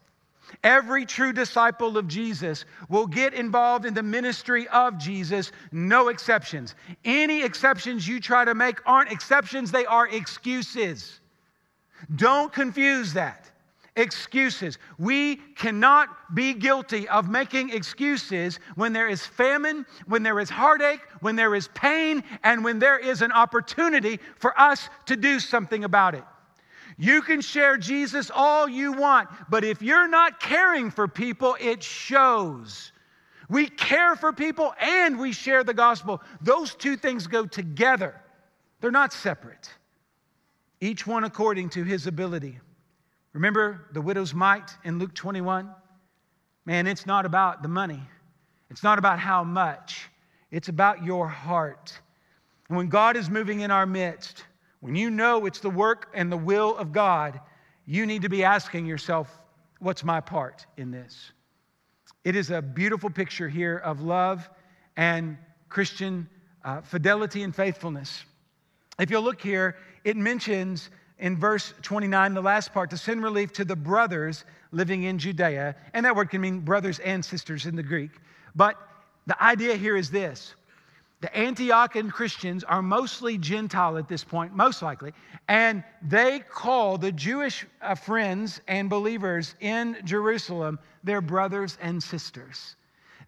Every 0.62 1.06
true 1.06 1.32
disciple 1.32 1.96
of 1.96 2.08
Jesus 2.08 2.66
will 2.90 3.06
get 3.06 3.32
involved 3.32 3.86
in 3.86 3.94
the 3.94 4.02
ministry 4.02 4.68
of 4.68 4.98
Jesus, 4.98 5.50
no 5.72 6.08
exceptions. 6.08 6.74
Any 7.06 7.42
exceptions 7.42 8.06
you 8.06 8.20
try 8.20 8.44
to 8.44 8.54
make 8.54 8.80
aren't 8.84 9.10
exceptions, 9.10 9.72
they 9.72 9.86
are 9.86 10.08
excuses. 10.08 11.19
Don't 12.16 12.52
confuse 12.52 13.12
that. 13.14 13.50
Excuses. 13.96 14.78
We 14.98 15.36
cannot 15.56 16.34
be 16.34 16.54
guilty 16.54 17.08
of 17.08 17.28
making 17.28 17.70
excuses 17.70 18.60
when 18.76 18.92
there 18.92 19.08
is 19.08 19.26
famine, 19.26 19.84
when 20.06 20.22
there 20.22 20.38
is 20.38 20.48
heartache, 20.48 21.00
when 21.20 21.36
there 21.36 21.54
is 21.54 21.68
pain, 21.74 22.22
and 22.44 22.64
when 22.64 22.78
there 22.78 22.98
is 22.98 23.20
an 23.20 23.32
opportunity 23.32 24.20
for 24.36 24.58
us 24.58 24.88
to 25.06 25.16
do 25.16 25.40
something 25.40 25.84
about 25.84 26.14
it. 26.14 26.24
You 26.98 27.20
can 27.20 27.40
share 27.40 27.76
Jesus 27.76 28.30
all 28.32 28.68
you 28.68 28.92
want, 28.92 29.28
but 29.48 29.64
if 29.64 29.82
you're 29.82 30.08
not 30.08 30.38
caring 30.38 30.90
for 30.90 31.08
people, 31.08 31.56
it 31.60 31.82
shows. 31.82 32.92
We 33.48 33.68
care 33.68 34.14
for 34.14 34.32
people 34.32 34.72
and 34.80 35.18
we 35.18 35.32
share 35.32 35.64
the 35.64 35.74
gospel. 35.74 36.22
Those 36.40 36.74
two 36.74 36.96
things 36.96 37.26
go 37.26 37.44
together, 37.44 38.20
they're 38.80 38.90
not 38.92 39.12
separate 39.12 39.70
each 40.80 41.06
one 41.06 41.24
according 41.24 41.70
to 41.70 41.84
his 41.84 42.06
ability. 42.06 42.58
Remember 43.32 43.86
the 43.92 44.00
widow's 44.00 44.34
mite 44.34 44.70
in 44.84 44.98
Luke 44.98 45.14
21? 45.14 45.70
Man, 46.66 46.86
it's 46.86 47.06
not 47.06 47.26
about 47.26 47.62
the 47.62 47.68
money, 47.68 48.02
it's 48.70 48.82
not 48.82 48.98
about 48.98 49.18
how 49.18 49.44
much, 49.44 50.08
it's 50.50 50.68
about 50.68 51.04
your 51.04 51.28
heart. 51.28 51.98
And 52.68 52.76
when 52.76 52.88
God 52.88 53.16
is 53.16 53.28
moving 53.28 53.60
in 53.60 53.70
our 53.70 53.86
midst, 53.86 54.44
when 54.80 54.94
you 54.94 55.10
know 55.10 55.46
it's 55.46 55.60
the 55.60 55.70
work 55.70 56.08
and 56.14 56.30
the 56.30 56.36
will 56.36 56.76
of 56.76 56.92
God, 56.92 57.40
you 57.84 58.06
need 58.06 58.22
to 58.22 58.28
be 58.28 58.44
asking 58.44 58.86
yourself, 58.86 59.28
what's 59.80 60.04
my 60.04 60.20
part 60.20 60.66
in 60.76 60.90
this? 60.90 61.32
It 62.24 62.36
is 62.36 62.50
a 62.50 62.62
beautiful 62.62 63.10
picture 63.10 63.48
here 63.48 63.78
of 63.78 64.02
love 64.02 64.48
and 64.96 65.36
Christian 65.68 66.28
uh, 66.64 66.80
fidelity 66.82 67.42
and 67.42 67.54
faithfulness. 67.54 68.24
If 68.98 69.10
you'll 69.10 69.22
look 69.22 69.40
here, 69.40 69.76
it 70.04 70.16
mentions 70.16 70.90
in 71.18 71.36
verse 71.36 71.74
29, 71.82 72.34
the 72.34 72.40
last 72.40 72.72
part, 72.72 72.90
to 72.90 72.96
send 72.96 73.22
relief 73.22 73.52
to 73.52 73.64
the 73.64 73.76
brothers 73.76 74.44
living 74.72 75.04
in 75.04 75.18
Judea. 75.18 75.76
And 75.92 76.06
that 76.06 76.16
word 76.16 76.30
can 76.30 76.40
mean 76.40 76.60
brothers 76.60 76.98
and 77.00 77.24
sisters 77.24 77.66
in 77.66 77.76
the 77.76 77.82
Greek. 77.82 78.10
But 78.54 78.76
the 79.26 79.40
idea 79.42 79.76
here 79.76 79.96
is 79.96 80.10
this 80.10 80.54
the 81.20 81.28
Antiochian 81.28 82.10
Christians 82.10 82.64
are 82.64 82.80
mostly 82.80 83.36
Gentile 83.36 83.98
at 83.98 84.08
this 84.08 84.24
point, 84.24 84.54
most 84.54 84.80
likely, 84.80 85.12
and 85.48 85.84
they 86.00 86.40
call 86.40 86.96
the 86.96 87.12
Jewish 87.12 87.66
uh, 87.82 87.94
friends 87.94 88.62
and 88.66 88.88
believers 88.88 89.54
in 89.60 89.98
Jerusalem 90.04 90.78
their 91.04 91.20
brothers 91.20 91.76
and 91.82 92.02
sisters. 92.02 92.76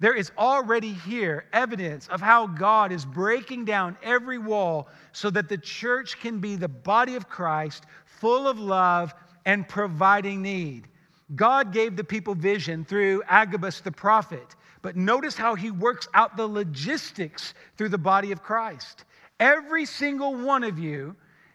There 0.02 0.16
is 0.16 0.32
already 0.36 0.92
here 0.92 1.46
evidence 1.52 2.08
of 2.08 2.20
how 2.20 2.48
God 2.48 2.90
is 2.90 3.04
breaking 3.04 3.66
down 3.66 3.96
every 4.02 4.38
wall 4.38 4.88
so 5.12 5.30
that 5.30 5.48
the 5.48 5.58
church 5.58 6.18
can 6.20 6.40
be 6.40 6.56
the 6.56 6.68
body 6.68 7.14
of 7.14 7.28
Christ, 7.28 7.84
full 8.04 8.48
of 8.48 8.58
love 8.58 9.14
and 9.46 9.68
providing 9.68 10.42
need. 10.42 10.88
God 11.36 11.72
gave 11.72 11.94
the 11.94 12.02
people 12.02 12.34
vision 12.34 12.84
through 12.84 13.22
Agabus 13.28 13.80
the 13.80 13.92
prophet, 13.92 14.56
but 14.82 14.96
notice 14.96 15.36
how 15.36 15.54
he 15.54 15.70
works 15.70 16.08
out 16.14 16.36
the 16.36 16.48
logistics 16.48 17.54
through 17.76 17.90
the 17.90 17.96
body 17.96 18.32
of 18.32 18.42
Christ. 18.42 19.04
Every 19.38 19.86
single 19.86 20.34
one 20.34 20.64
of 20.64 20.80
you 20.80 21.14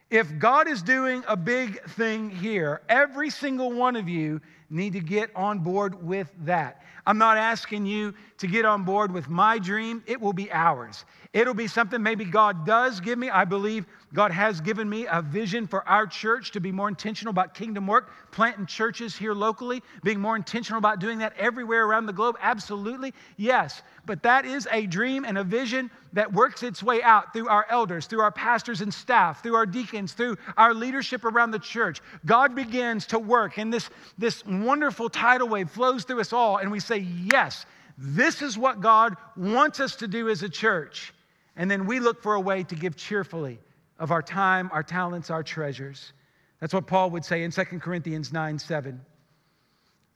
If 0.10 0.40
God 0.40 0.70
is 0.70 0.82
doing 0.82 1.24
a 1.28 1.36
big 1.36 1.84
thing 1.84 2.30
here, 2.30 2.82
every 2.88 3.30
single 3.30 3.74
one 3.74 3.98
of 3.98 4.08
you 4.08 4.40
need 4.70 4.94
to 4.94 5.00
get 5.00 5.30
on 5.36 5.60
board 5.60 6.04
with 6.04 6.32
that. 6.46 6.84
I'm 7.06 7.18
not 7.18 7.38
asking 7.38 7.86
you 7.86 8.14
to 8.40 8.48
get 8.48 8.66
on 8.66 8.84
board 8.84 9.12
with 9.12 9.30
my 9.30 9.58
dream, 9.58 10.04
it 10.06 10.20
will 10.20 10.34
be 10.34 10.52
ours. 10.52 11.06
It'll 11.34 11.54
be 11.54 11.68
something 11.68 12.02
maybe 12.04 12.26
God 12.26 12.66
does 12.66 13.00
give 13.00 13.18
me. 13.18 13.30
I 13.30 13.46
believe 13.46 13.86
God 14.14 14.32
has 14.32 14.62
given 14.62 14.90
me 14.90 15.08
a 15.10 15.22
vision 15.22 15.68
for 15.68 15.88
our 15.88 16.06
church 16.06 16.52
to 16.52 16.60
be 16.60 16.72
more 16.72 16.88
intentional 16.88 17.32
about 17.32 17.54
kingdom 17.54 17.88
work, 17.88 18.12
planting 18.32 18.66
churches 18.66 19.16
here 19.16 19.34
locally, 19.34 19.84
being 20.04 20.20
more 20.20 20.36
intentional 20.36 20.80
about 20.80 21.00
doing 21.00 21.20
that 21.20 21.34
everywhere 21.38 21.86
around 21.86 22.06
the 22.06 22.14
globe. 22.14 22.38
Absolutely, 22.42 23.14
yes. 23.38 23.82
But 24.06 24.24
that 24.24 24.46
is 24.46 24.68
a 24.72 24.86
dream 24.86 25.26
and 25.26 25.38
a 25.38 25.44
vision 25.44 25.92
that 26.14 26.32
works 26.32 26.64
its 26.64 26.82
way 26.82 27.04
out 27.04 27.34
through 27.34 27.50
our 27.50 27.66
elders, 27.70 28.08
through 28.08 28.22
our 28.22 28.32
pastors 28.32 28.82
and 28.82 28.94
staff, 28.94 29.44
through 29.44 29.56
our 29.56 29.66
deacons, 29.66 30.14
through 30.14 30.38
our 30.56 30.74
leadership 30.74 31.26
around 31.26 31.52
the 31.52 31.60
church. 31.60 32.02
God 32.26 32.56
begins 32.56 33.06
to 33.08 33.20
work, 33.20 33.58
in 33.58 33.70
this, 33.70 33.90
this 34.18 34.46
wonderful 34.66 35.10
tidal 35.10 35.48
wave 35.48 35.70
flows 35.70 36.04
through 36.04 36.22
us 36.22 36.34
all, 36.34 36.58
and 36.58 36.72
we 36.72 36.80
say, 36.80 36.98
Yes, 36.98 37.66
this 37.98 38.42
is 38.42 38.58
what 38.58 38.80
God 38.82 39.16
wants 39.36 39.80
us 39.80 39.96
to 39.98 40.08
do 40.08 40.30
as 40.30 40.44
a 40.44 40.50
church. 40.50 41.14
And 41.56 41.70
then 41.70 41.88
we 41.88 42.00
look 42.00 42.22
for 42.22 42.36
a 42.36 42.40
way 42.40 42.64
to 42.64 42.76
give 42.76 42.96
cheerfully 42.96 43.60
of 43.98 44.12
our 44.12 44.22
time, 44.22 44.70
our 44.72 44.84
talents, 44.84 45.32
our 45.32 45.42
treasures. 45.42 46.14
That's 46.60 46.74
what 46.74 46.86
Paul 46.86 47.10
would 47.12 47.26
say 47.26 47.44
in 47.44 47.52
2 47.52 47.64
Corinthians 47.80 48.32
9 48.32 48.60
7. 48.60 49.02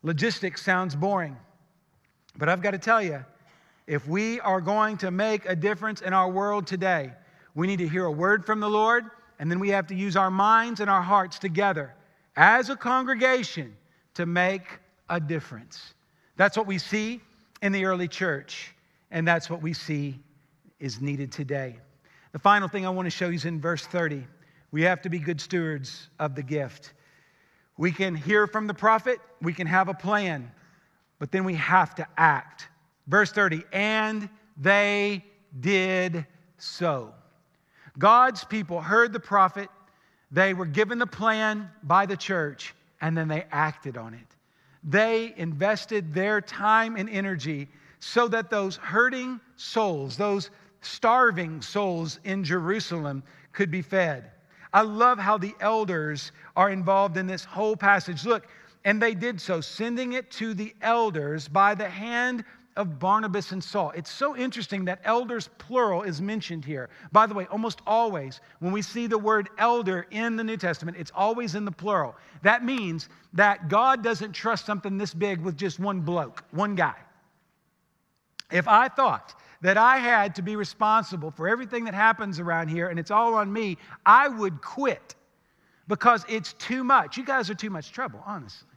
Logistics 0.03 0.63
sounds 0.63 0.95
boring, 0.95 1.37
but 2.37 2.49
I've 2.49 2.61
got 2.61 2.71
to 2.71 2.79
tell 2.79 3.01
you, 3.01 3.23
if 3.87 4.07
we 4.07 4.39
are 4.39 4.61
going 4.61 4.97
to 4.97 5.11
make 5.11 5.45
a 5.45 5.55
difference 5.55 6.01
in 6.01 6.13
our 6.13 6.29
world 6.29 6.65
today, 6.65 7.11
we 7.55 7.67
need 7.67 7.77
to 7.77 7.87
hear 7.87 8.05
a 8.05 8.11
word 8.11 8.45
from 8.45 8.59
the 8.59 8.69
Lord, 8.69 9.05
and 9.39 9.51
then 9.51 9.59
we 9.59 9.69
have 9.69 9.87
to 9.87 9.95
use 9.95 10.15
our 10.15 10.31
minds 10.31 10.79
and 10.79 10.89
our 10.89 11.01
hearts 11.01 11.37
together 11.37 11.93
as 12.35 12.69
a 12.69 12.75
congregation 12.75 13.75
to 14.15 14.25
make 14.25 14.63
a 15.09 15.19
difference. 15.19 15.93
That's 16.37 16.57
what 16.57 16.67
we 16.67 16.77
see 16.77 17.21
in 17.61 17.71
the 17.71 17.85
early 17.85 18.07
church, 18.07 18.73
and 19.11 19.27
that's 19.27 19.49
what 19.49 19.61
we 19.61 19.73
see 19.73 20.19
is 20.79 21.01
needed 21.01 21.31
today. 21.31 21.77
The 22.31 22.39
final 22.39 22.67
thing 22.67 22.85
I 22.85 22.89
want 22.89 23.05
to 23.05 23.11
show 23.11 23.27
you 23.27 23.35
is 23.35 23.45
in 23.45 23.59
verse 23.59 23.85
30. 23.85 24.25
We 24.71 24.81
have 24.83 25.01
to 25.01 25.09
be 25.09 25.19
good 25.19 25.39
stewards 25.39 26.09
of 26.19 26.33
the 26.35 26.43
gift. 26.43 26.93
We 27.77 27.91
can 27.91 28.15
hear 28.15 28.47
from 28.47 28.67
the 28.67 28.73
prophet, 28.73 29.19
we 29.41 29.53
can 29.53 29.67
have 29.67 29.89
a 29.89 29.93
plan, 29.93 30.51
but 31.19 31.31
then 31.31 31.43
we 31.43 31.55
have 31.55 31.95
to 31.95 32.07
act. 32.17 32.67
Verse 33.07 33.31
30, 33.31 33.63
and 33.73 34.29
they 34.57 35.25
did 35.59 36.25
so. 36.57 37.13
God's 37.97 38.43
people 38.43 38.81
heard 38.81 39.11
the 39.11 39.19
prophet, 39.19 39.69
they 40.31 40.53
were 40.53 40.65
given 40.65 40.97
the 40.97 41.07
plan 41.07 41.69
by 41.83 42.05
the 42.05 42.15
church, 42.15 42.73
and 43.01 43.17
then 43.17 43.27
they 43.27 43.45
acted 43.51 43.97
on 43.97 44.13
it. 44.13 44.35
They 44.83 45.33
invested 45.37 46.13
their 46.13 46.41
time 46.41 46.95
and 46.95 47.09
energy 47.09 47.67
so 47.99 48.27
that 48.29 48.49
those 48.49 48.77
hurting 48.77 49.39
souls, 49.57 50.17
those 50.17 50.49
starving 50.81 51.61
souls 51.61 52.19
in 52.23 52.43
Jerusalem 52.43 53.23
could 53.51 53.69
be 53.69 53.81
fed. 53.81 54.31
I 54.73 54.81
love 54.81 55.19
how 55.19 55.37
the 55.37 55.53
elders 55.59 56.31
are 56.55 56.69
involved 56.69 57.17
in 57.17 57.27
this 57.27 57.43
whole 57.43 57.75
passage. 57.75 58.25
Look, 58.25 58.47
and 58.85 59.01
they 59.01 59.13
did 59.13 59.39
so, 59.39 59.61
sending 59.61 60.13
it 60.13 60.31
to 60.31 60.53
the 60.53 60.73
elders 60.81 61.47
by 61.47 61.75
the 61.75 61.89
hand 61.89 62.43
of 62.75 62.99
Barnabas 62.99 63.51
and 63.51 63.63
Saul. 63.63 63.91
It's 63.95 64.11
so 64.11 64.35
interesting 64.35 64.85
that 64.85 65.01
elders 65.03 65.49
plural 65.57 66.03
is 66.03 66.21
mentioned 66.21 66.63
here. 66.63 66.89
By 67.11 67.25
the 67.25 67.33
way, 67.33 67.45
almost 67.47 67.81
always 67.85 68.39
when 68.59 68.71
we 68.71 68.81
see 68.81 69.07
the 69.07 69.17
word 69.17 69.49
elder 69.57 70.07
in 70.11 70.35
the 70.35 70.43
New 70.43 70.57
Testament, 70.57 70.97
it's 70.97 71.11
always 71.13 71.55
in 71.55 71.65
the 71.65 71.71
plural. 71.71 72.15
That 72.43 72.63
means 72.63 73.09
that 73.33 73.67
God 73.67 74.03
doesn't 74.03 74.33
trust 74.33 74.65
something 74.65 74.97
this 74.97 75.13
big 75.13 75.41
with 75.41 75.57
just 75.57 75.79
one 75.79 76.01
bloke, 76.01 76.43
one 76.51 76.75
guy. 76.75 76.95
If 78.51 78.67
I 78.67 78.87
thought 78.87 79.35
that 79.61 79.77
I 79.77 79.97
had 79.97 80.35
to 80.35 80.41
be 80.41 80.55
responsible 80.55 81.31
for 81.31 81.47
everything 81.47 81.85
that 81.85 81.93
happens 81.93 82.39
around 82.39 82.69
here 82.69 82.89
and 82.89 82.99
it's 82.99 83.11
all 83.11 83.35
on 83.35 83.51
me, 83.51 83.77
I 84.05 84.27
would 84.27 84.61
quit 84.61 85.15
because 85.87 86.25
it's 86.27 86.53
too 86.53 86.83
much. 86.83 87.17
You 87.17 87.25
guys 87.25 87.49
are 87.49 87.55
too 87.55 87.69
much 87.69 87.91
trouble, 87.91 88.21
honestly. 88.25 88.70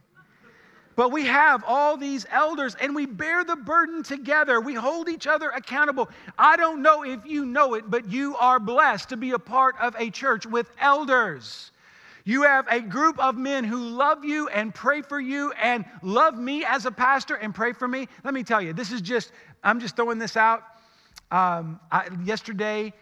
But 0.95 1.11
we 1.11 1.25
have 1.25 1.63
all 1.67 1.97
these 1.97 2.25
elders 2.31 2.75
and 2.79 2.95
we 2.95 3.05
bear 3.05 3.43
the 3.43 3.55
burden 3.55 4.01
together. 4.01 4.61
We 4.61 4.75
hold 4.75 5.09
each 5.09 5.27
other 5.27 5.49
accountable. 5.49 6.09
I 6.37 6.55
don't 6.55 6.81
know 6.81 7.03
if 7.03 7.25
you 7.25 7.45
know 7.45 7.73
it, 7.73 7.89
but 7.89 8.09
you 8.09 8.35
are 8.37 8.59
blessed 8.59 9.09
to 9.09 9.17
be 9.17 9.31
a 9.31 9.39
part 9.39 9.75
of 9.81 9.95
a 9.99 10.09
church 10.09 10.45
with 10.45 10.69
elders. 10.79 11.71
You 12.23 12.43
have 12.43 12.65
a 12.69 12.79
group 12.79 13.19
of 13.19 13.37
men 13.37 13.63
who 13.63 13.77
love 13.77 14.25
you 14.25 14.47
and 14.47 14.73
pray 14.73 15.01
for 15.01 15.19
you 15.19 15.51
and 15.61 15.85
love 16.01 16.39
me 16.39 16.65
as 16.65 16.85
a 16.85 16.91
pastor 16.91 17.35
and 17.35 17.53
pray 17.53 17.73
for 17.73 17.87
me. 17.87 18.07
Let 18.23 18.33
me 18.33 18.43
tell 18.43 18.61
you, 18.61 18.73
this 18.73 18.91
is 18.91 19.01
just, 19.01 19.31
I'm 19.63 19.79
just 19.79 19.95
throwing 19.95 20.17
this 20.17 20.35
out. 20.35 20.63
Um, 21.29 21.79
I, 21.91 22.07
yesterday, 22.23 22.93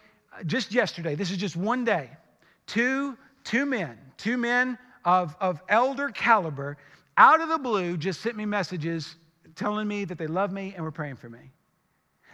just 0.46 0.74
yesterday, 0.74 1.16
this 1.16 1.32
is 1.32 1.38
just 1.38 1.56
one 1.56 1.86
day, 1.86 2.10
two, 2.66 3.18
two 3.44 3.66
men, 3.66 3.98
two 4.18 4.36
men 4.36 4.78
of, 5.06 5.36
of 5.40 5.62
elder 5.70 6.10
caliber 6.10 6.78
out 7.18 7.42
of 7.42 7.50
the 7.50 7.58
blue, 7.58 7.98
just 7.98 8.22
sent 8.22 8.36
me 8.36 8.46
messages 8.46 9.16
telling 9.56 9.88
me 9.88 10.06
that 10.06 10.18
they 10.18 10.28
love 10.28 10.52
me 10.52 10.74
and 10.76 10.84
were 10.84 10.92
praying 10.92 11.16
for 11.16 11.30
me. 11.30 11.52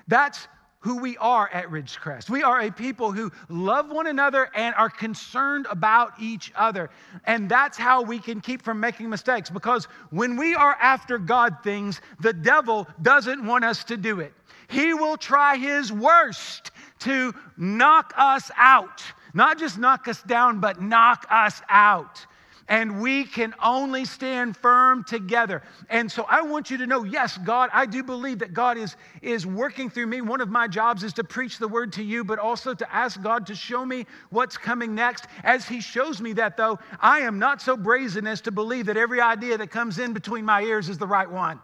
That's 0.07 0.47
who 0.81 0.99
we 0.99 1.17
are 1.17 1.49
at 1.51 1.69
Ridgecrest. 1.69 2.29
We 2.29 2.41
are 2.41 2.61
a 2.61 2.71
people 2.71 3.11
who 3.11 3.31
love 3.49 3.91
one 3.91 4.07
another 4.07 4.49
and 4.55 4.73
are 4.75 4.89
concerned 4.89 5.67
about 5.69 6.13
each 6.21 6.53
other. 6.55 6.89
And 7.25 7.49
that's 7.49 7.77
how 7.77 8.01
we 8.01 8.17
can 8.19 8.39
keep 8.39 8.61
from 8.61 8.79
making 8.79 9.09
mistakes 9.09 9.49
because 9.49 9.85
when 10.09 10.37
we 10.37 10.55
are 10.55 10.77
after 10.79 11.17
God 11.17 11.57
things, 11.63 11.99
the 12.21 12.31
devil 12.31 12.87
doesn't 13.01 13.45
want 13.45 13.65
us 13.65 13.83
to 13.85 13.97
do 13.97 14.21
it. 14.21 14.33
He 14.69 14.93
will 14.93 15.17
try 15.17 15.57
his 15.57 15.91
worst 15.91 16.71
to 16.99 17.33
knock 17.57 18.13
us 18.15 18.49
out. 18.55 19.03
Not 19.33 19.59
just 19.59 19.77
knock 19.77 20.07
us 20.07 20.23
down, 20.23 20.61
but 20.61 20.81
knock 20.81 21.25
us 21.29 21.61
out 21.67 22.25
and 22.69 23.01
we 23.01 23.25
can 23.25 23.53
only 23.63 24.05
stand 24.05 24.55
firm 24.55 25.03
together. 25.03 25.63
And 25.89 26.09
so 26.09 26.25
I 26.29 26.43
want 26.43 26.69
you 26.69 26.77
to 26.77 26.87
know 26.87 27.03
yes, 27.03 27.37
God, 27.39 27.71
I 27.73 27.87
do 27.87 28.03
believe 28.03 28.39
that 28.39 28.53
God 28.53 28.77
is, 28.77 28.95
is 29.23 29.45
working 29.45 29.89
through 29.89 30.05
me. 30.05 30.21
One 30.21 30.39
of 30.39 30.49
my 30.49 30.67
jobs 30.67 31.03
is 31.03 31.11
to 31.13 31.23
preach 31.23 31.57
the 31.57 31.67
word 31.67 31.91
to 31.93 32.03
you, 32.03 32.23
but 32.23 32.37
also 32.37 32.75
to 32.75 32.95
ask 32.95 33.21
God 33.21 33.47
to 33.47 33.55
show 33.55 33.83
me 33.83 34.05
what's 34.29 34.55
coming 34.55 34.93
next. 34.93 35.25
As 35.43 35.67
He 35.67 35.81
shows 35.81 36.21
me 36.21 36.33
that, 36.33 36.55
though, 36.55 36.77
I 36.99 37.21
am 37.21 37.39
not 37.39 37.59
so 37.59 37.75
brazen 37.75 38.27
as 38.27 38.39
to 38.41 38.51
believe 38.51 38.85
that 38.85 38.97
every 38.97 39.19
idea 39.19 39.57
that 39.57 39.71
comes 39.71 39.97
in 39.97 40.13
between 40.13 40.45
my 40.45 40.61
ears 40.61 40.89
is 40.89 40.99
the 40.99 41.07
right 41.07 41.29
one. 41.29 41.59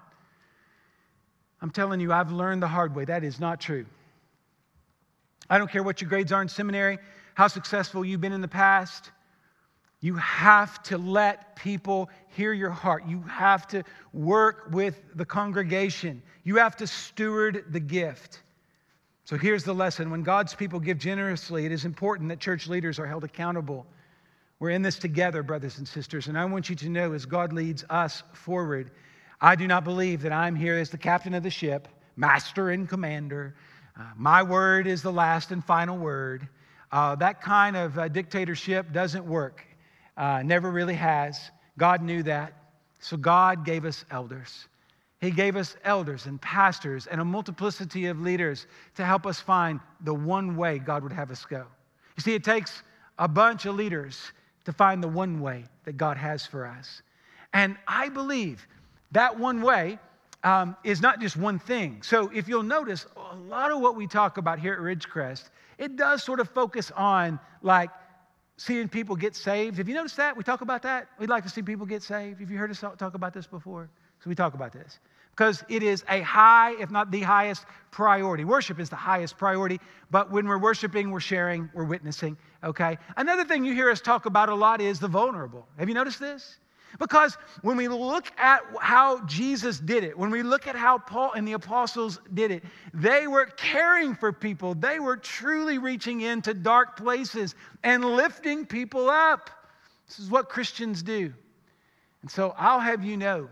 I'm 1.61 1.69
telling 1.69 1.99
you, 1.99 2.11
I've 2.11 2.31
learned 2.31 2.63
the 2.63 2.67
hard 2.67 2.95
way. 2.95 3.05
That 3.05 3.23
is 3.23 3.39
not 3.39 3.61
true. 3.61 3.85
I 5.51 5.59
don't 5.59 5.69
care 5.69 5.83
what 5.83 6.01
your 6.01 6.09
grades 6.09 6.31
are 6.31 6.41
in 6.41 6.49
seminary, 6.49 6.97
how 7.35 7.47
successful 7.47 8.03
you've 8.03 8.21
been 8.21 8.33
in 8.33 8.41
the 8.41 8.47
past. 8.47 9.11
You 10.05 10.13
have 10.17 10.83
to 10.83 10.99
let 10.99 11.55
people 11.55 12.11
hear 12.27 12.53
your 12.53 12.69
heart. 12.69 13.07
You 13.07 13.23
have 13.23 13.65
to 13.69 13.81
work 14.13 14.67
with 14.69 15.01
the 15.15 15.25
congregation. 15.25 16.21
You 16.43 16.57
have 16.57 16.75
to 16.75 16.85
steward 16.85 17.65
the 17.71 17.79
gift. 17.79 18.43
So 19.23 19.35
here's 19.35 19.63
the 19.63 19.73
lesson 19.73 20.11
when 20.11 20.21
God's 20.21 20.53
people 20.53 20.79
give 20.79 20.99
generously, 20.99 21.65
it 21.65 21.71
is 21.71 21.85
important 21.85 22.29
that 22.29 22.39
church 22.39 22.67
leaders 22.67 22.99
are 22.99 23.07
held 23.07 23.23
accountable. 23.23 23.87
We're 24.59 24.69
in 24.69 24.83
this 24.83 24.99
together, 24.99 25.41
brothers 25.41 25.79
and 25.79 25.87
sisters, 25.87 26.27
and 26.27 26.37
I 26.37 26.45
want 26.45 26.69
you 26.69 26.75
to 26.75 26.89
know 26.89 27.13
as 27.13 27.25
God 27.25 27.51
leads 27.51 27.83
us 27.89 28.21
forward, 28.31 28.91
I 29.41 29.55
do 29.55 29.65
not 29.65 29.83
believe 29.83 30.21
that 30.21 30.31
I'm 30.31 30.55
here 30.55 30.75
as 30.75 30.91
the 30.91 30.99
captain 30.99 31.33
of 31.33 31.41
the 31.41 31.49
ship, 31.49 31.87
master 32.15 32.69
and 32.69 32.87
commander. 32.87 33.55
Uh, 33.99 34.03
my 34.15 34.43
word 34.43 34.85
is 34.85 35.01
the 35.01 35.11
last 35.11 35.49
and 35.49 35.65
final 35.65 35.97
word. 35.97 36.47
Uh, 36.91 37.15
that 37.15 37.41
kind 37.41 37.75
of 37.75 37.97
uh, 37.97 38.07
dictatorship 38.07 38.93
doesn't 38.93 39.25
work. 39.25 39.65
Uh, 40.17 40.41
never 40.43 40.71
really 40.71 40.93
has. 40.93 41.51
God 41.77 42.01
knew 42.01 42.23
that. 42.23 42.53
So 42.99 43.17
God 43.17 43.65
gave 43.65 43.85
us 43.85 44.05
elders. 44.11 44.67
He 45.21 45.31
gave 45.31 45.55
us 45.55 45.75
elders 45.83 46.25
and 46.25 46.41
pastors 46.41 47.07
and 47.07 47.19
a 47.19 47.25
multiplicity 47.25 48.07
of 48.07 48.19
leaders 48.21 48.67
to 48.95 49.05
help 49.05 49.25
us 49.25 49.39
find 49.39 49.79
the 50.01 50.13
one 50.13 50.55
way 50.55 50.79
God 50.79 51.03
would 51.03 51.13
have 51.13 51.31
us 51.31 51.45
go. 51.45 51.65
You 52.15 52.21
see, 52.21 52.33
it 52.33 52.43
takes 52.43 52.83
a 53.17 53.27
bunch 53.27 53.65
of 53.65 53.75
leaders 53.75 54.31
to 54.65 54.73
find 54.73 55.01
the 55.01 55.07
one 55.07 55.39
way 55.39 55.65
that 55.85 55.97
God 55.97 56.17
has 56.17 56.45
for 56.45 56.65
us. 56.65 57.01
And 57.53 57.77
I 57.87 58.09
believe 58.09 58.67
that 59.11 59.37
one 59.37 59.61
way 59.61 59.99
um, 60.43 60.75
is 60.83 61.01
not 61.01 61.19
just 61.19 61.37
one 61.37 61.57
thing. 61.57 62.01
So 62.03 62.29
if 62.33 62.47
you'll 62.47 62.63
notice, 62.63 63.05
a 63.31 63.35
lot 63.35 63.71
of 63.71 63.79
what 63.79 63.95
we 63.95 64.07
talk 64.07 64.37
about 64.37 64.59
here 64.59 64.73
at 64.73 64.79
Ridgecrest, 64.79 65.49
it 65.77 65.95
does 65.95 66.23
sort 66.23 66.39
of 66.39 66.49
focus 66.49 66.91
on 66.95 67.39
like 67.61 67.89
seeing 68.57 68.87
people 68.87 69.15
get 69.15 69.35
saved. 69.35 69.77
Have 69.77 69.89
you 69.89 69.95
noticed 69.95 70.17
that? 70.17 70.35
We 70.37 70.43
talk 70.43 70.61
about 70.61 70.81
that. 70.83 71.07
We'd 71.19 71.29
like 71.29 71.43
to 71.43 71.49
see 71.49 71.61
people 71.61 71.85
get 71.85 72.03
saved. 72.03 72.39
Have 72.39 72.49
you 72.49 72.57
heard 72.57 72.71
us 72.71 72.79
talk 72.79 73.13
about 73.13 73.33
this 73.33 73.47
before? 73.47 73.89
So 74.23 74.29
we 74.29 74.35
talk 74.35 74.53
about 74.53 74.71
this 74.71 74.99
because 75.35 75.63
it 75.67 75.83
is 75.83 76.03
a 76.07 76.21
high, 76.21 76.71
if 76.79 76.89
not 76.89 77.11
the 77.11 77.21
highest 77.21 77.65
priority. 77.91 78.45
Worship 78.45 78.79
is 78.79 78.89
the 78.89 78.95
highest 78.95 79.37
priority, 79.37 79.81
but 80.09 80.31
when 80.31 80.47
we're 80.47 80.57
worshiping, 80.57 81.11
we're 81.11 81.19
sharing, 81.19 81.69
we're 81.73 81.83
witnessing, 81.83 82.37
okay? 82.63 82.97
Another 83.17 83.43
thing 83.43 83.65
you 83.65 83.73
hear 83.73 83.89
us 83.89 83.99
talk 83.99 84.25
about 84.25 84.47
a 84.47 84.55
lot 84.55 84.79
is 84.79 84.99
the 84.99 85.09
vulnerable. 85.09 85.67
Have 85.77 85.89
you 85.89 85.95
noticed 85.95 86.21
this? 86.21 86.57
Because 86.99 87.37
when 87.61 87.77
we 87.77 87.87
look 87.87 88.31
at 88.37 88.61
how 88.79 89.25
Jesus 89.25 89.79
did 89.79 90.03
it, 90.03 90.17
when 90.17 90.29
we 90.29 90.43
look 90.43 90.67
at 90.67 90.75
how 90.75 90.97
Paul 90.97 91.33
and 91.33 91.47
the 91.47 91.53
apostles 91.53 92.19
did 92.33 92.51
it, 92.51 92.63
they 92.93 93.27
were 93.27 93.45
caring 93.45 94.15
for 94.15 94.31
people. 94.31 94.75
They 94.75 94.99
were 94.99 95.17
truly 95.17 95.77
reaching 95.77 96.21
into 96.21 96.53
dark 96.53 96.95
places 96.95 97.55
and 97.83 98.03
lifting 98.03 98.65
people 98.65 99.09
up. 99.09 99.49
This 100.07 100.19
is 100.19 100.29
what 100.29 100.49
Christians 100.49 101.03
do. 101.03 101.33
And 102.21 102.31
so 102.31 102.55
I'll 102.57 102.79
have 102.79 103.03
you 103.03 103.17
know 103.17 103.49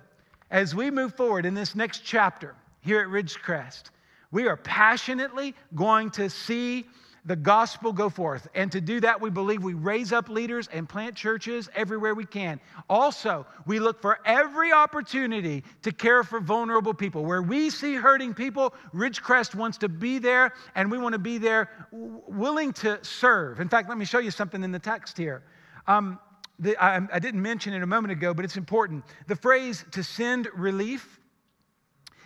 as 0.49 0.75
we 0.75 0.91
move 0.91 1.15
forward 1.15 1.45
in 1.45 1.53
this 1.53 1.75
next 1.75 2.03
chapter 2.05 2.55
here 2.81 3.01
at 3.01 3.07
Ridgecrest, 3.07 3.85
we 4.31 4.47
are 4.47 4.57
passionately 4.57 5.55
going 5.75 6.11
to 6.11 6.29
see 6.29 6.85
the 7.25 7.35
gospel 7.35 7.93
go 7.93 8.09
forth. 8.09 8.47
And 8.53 8.71
to 8.71 8.81
do 8.81 8.99
that, 8.99 9.19
we 9.19 9.29
believe 9.29 9.63
we 9.63 9.73
raise 9.73 10.11
up 10.11 10.27
leaders 10.27 10.67
and 10.73 10.87
plant 10.87 11.15
churches 11.15 11.69
everywhere 11.73 12.13
we 12.15 12.25
can. 12.25 12.59
Also, 12.89 13.45
we 13.65 13.79
look 13.79 14.01
for 14.01 14.19
every 14.25 14.73
opportunity 14.73 15.63
to 15.83 15.91
care 15.91 16.23
for 16.23 16.41
vulnerable 16.41 16.93
people. 16.93 17.23
Where 17.23 17.41
we 17.41 17.69
see 17.69 17.95
hurting 17.95 18.33
people, 18.33 18.73
Ridgecrest 18.93 19.55
wants 19.55 19.77
to 19.79 19.89
be 19.89 20.19
there, 20.19 20.53
and 20.75 20.91
we 20.91 20.97
want 20.97 21.13
to 21.13 21.19
be 21.19 21.37
there 21.37 21.69
willing 21.91 22.73
to 22.73 22.99
serve. 23.03 23.61
In 23.61 23.69
fact, 23.69 23.87
let 23.87 23.97
me 23.97 24.05
show 24.05 24.19
you 24.19 24.31
something 24.31 24.63
in 24.63 24.71
the 24.71 24.79
text 24.79 25.17
here. 25.17 25.43
Um, 25.87 26.19
the, 26.59 26.75
I, 26.77 27.01
I 27.11 27.19
didn't 27.19 27.41
mention 27.41 27.73
it 27.73 27.81
a 27.81 27.87
moment 27.87 28.11
ago, 28.11 28.33
but 28.33 28.43
it's 28.43 28.57
important. 28.57 29.03
The 29.27 29.35
phrase 29.35 29.85
to 29.91 30.03
send 30.03 30.49
relief 30.53 31.19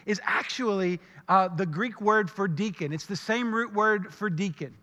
is 0.07 0.19
actually 0.23 0.99
uh, 1.27 1.49
the 1.49 1.65
Greek 1.65 2.01
word 2.01 2.31
for 2.31 2.47
deacon. 2.47 2.93
It's 2.93 3.05
the 3.05 3.15
same 3.15 3.53
root 3.53 3.73
word 3.73 4.13
for 4.13 4.29
deacon. 4.29 4.73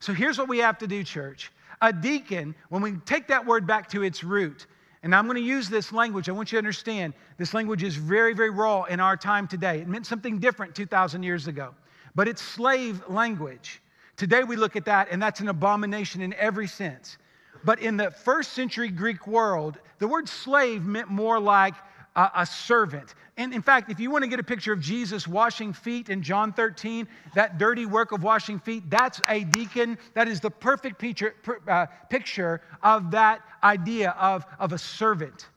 So 0.00 0.14
here's 0.14 0.38
what 0.38 0.48
we 0.48 0.58
have 0.58 0.78
to 0.78 0.86
do, 0.86 1.04
church. 1.04 1.52
A 1.82 1.92
deacon, 1.92 2.54
when 2.70 2.82
we 2.82 2.92
take 3.04 3.28
that 3.28 3.46
word 3.46 3.66
back 3.66 3.88
to 3.90 4.02
its 4.02 4.24
root, 4.24 4.66
and 5.02 5.14
I'm 5.14 5.26
going 5.26 5.36
to 5.36 5.42
use 5.42 5.68
this 5.68 5.92
language, 5.92 6.28
I 6.28 6.32
want 6.32 6.52
you 6.52 6.56
to 6.56 6.58
understand 6.58 7.14
this 7.38 7.54
language 7.54 7.82
is 7.82 7.96
very, 7.96 8.34
very 8.34 8.50
raw 8.50 8.84
in 8.84 9.00
our 9.00 9.16
time 9.16 9.46
today. 9.46 9.80
It 9.80 9.88
meant 9.88 10.06
something 10.06 10.38
different 10.38 10.74
2,000 10.74 11.22
years 11.22 11.46
ago, 11.46 11.74
but 12.14 12.28
it's 12.28 12.42
slave 12.42 13.02
language. 13.08 13.80
Today 14.16 14.42
we 14.44 14.56
look 14.56 14.76
at 14.76 14.84
that, 14.86 15.08
and 15.10 15.22
that's 15.22 15.40
an 15.40 15.48
abomination 15.48 16.20
in 16.20 16.34
every 16.34 16.66
sense. 16.66 17.16
But 17.64 17.80
in 17.80 17.96
the 17.96 18.10
first 18.10 18.52
century 18.52 18.88
Greek 18.88 19.26
world, 19.26 19.78
the 19.98 20.08
word 20.08 20.28
slave 20.28 20.84
meant 20.84 21.08
more 21.08 21.38
like 21.38 21.74
a, 22.16 22.30
a, 22.36 22.46
servant. 22.46 23.14
And 23.36 23.54
in 23.54 23.62
fact, 23.62 23.90
if 23.90 24.00
you 24.00 24.10
want 24.10 24.24
to 24.24 24.28
get 24.28 24.40
a 24.40 24.44
picture 24.44 24.72
of 24.72 24.80
Jesus 24.80 25.26
washing 25.28 25.72
feet 25.72 26.08
in 26.08 26.22
John 26.22 26.52
13, 26.52 27.06
that 27.34 27.58
dirty 27.58 27.86
work 27.86 28.12
of 28.12 28.22
washing 28.22 28.58
feet, 28.58 28.88
that's 28.90 29.20
a 29.28 29.44
deacon. 29.44 29.96
That 30.14 30.28
is 30.28 30.40
the 30.40 30.50
perfect 30.50 30.98
picture, 30.98 31.34
uh, 31.68 31.86
picture 32.08 32.60
of 32.82 33.10
that 33.12 33.42
idea 33.62 34.10
of, 34.18 34.44
of 34.58 34.72
a 34.72 34.78
servant. 34.78 35.48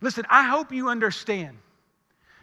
Listen, 0.00 0.24
I 0.28 0.42
hope 0.42 0.72
you 0.72 0.88
understand 0.88 1.56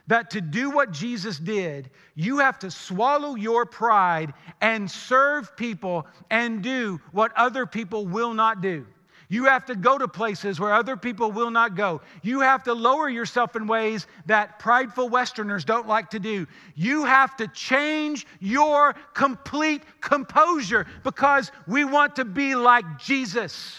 that 0.08 0.30
to 0.32 0.42
do 0.42 0.70
what 0.70 0.92
Jesus 0.92 1.38
did, 1.40 1.90
you 2.16 2.40
have 2.40 2.60
to 2.60 2.72
swallow 2.72 3.36
your 3.36 3.66
pride 3.66 4.34
and 4.60 4.90
serve 4.90 5.56
people 5.56 6.06
and 6.30 6.62
do 6.62 7.00
what 7.12 7.32
other 7.38 7.66
people 7.66 8.06
will 8.06 8.34
not 8.34 8.62
do. 8.62 8.86
You 9.34 9.46
have 9.46 9.66
to 9.66 9.76
go 9.76 9.98
to 9.98 10.08
places 10.08 10.60
where 10.60 10.74
other 10.74 10.96
people 10.96 11.32
will 11.32 11.52
not 11.52 11.76
go. 11.76 12.02
You 12.22 12.42
have 12.42 12.64
to 12.64 12.74
lower 12.74 13.10
yourself 13.10 13.56
in 13.56 13.68
ways 13.68 14.08
that 14.28 14.60
prideful 14.60 15.10
Westerners 15.10 15.66
don't 15.66 15.88
like 15.88 16.12
to 16.12 16.20
do. 16.20 16.48
You 16.76 17.06
have 17.06 17.36
to 17.38 17.48
change 17.48 18.26
your 18.40 18.94
complete 19.14 19.84
composure 20.02 20.86
because 21.04 21.52
we 21.68 21.84
want 21.84 22.16
to 22.18 22.26
be 22.26 22.56
like 22.56 23.00
Jesus, 23.00 23.76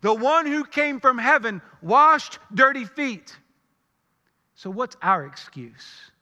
the 0.00 0.14
one 0.14 0.46
who 0.46 0.64
came 0.64 1.00
from 1.00 1.18
heaven, 1.18 1.60
washed 1.82 2.38
dirty 2.54 2.84
feet 2.84 3.36
so, 4.62 4.70
what's 4.70 4.96
our 5.02 5.26
excuse 5.26 6.12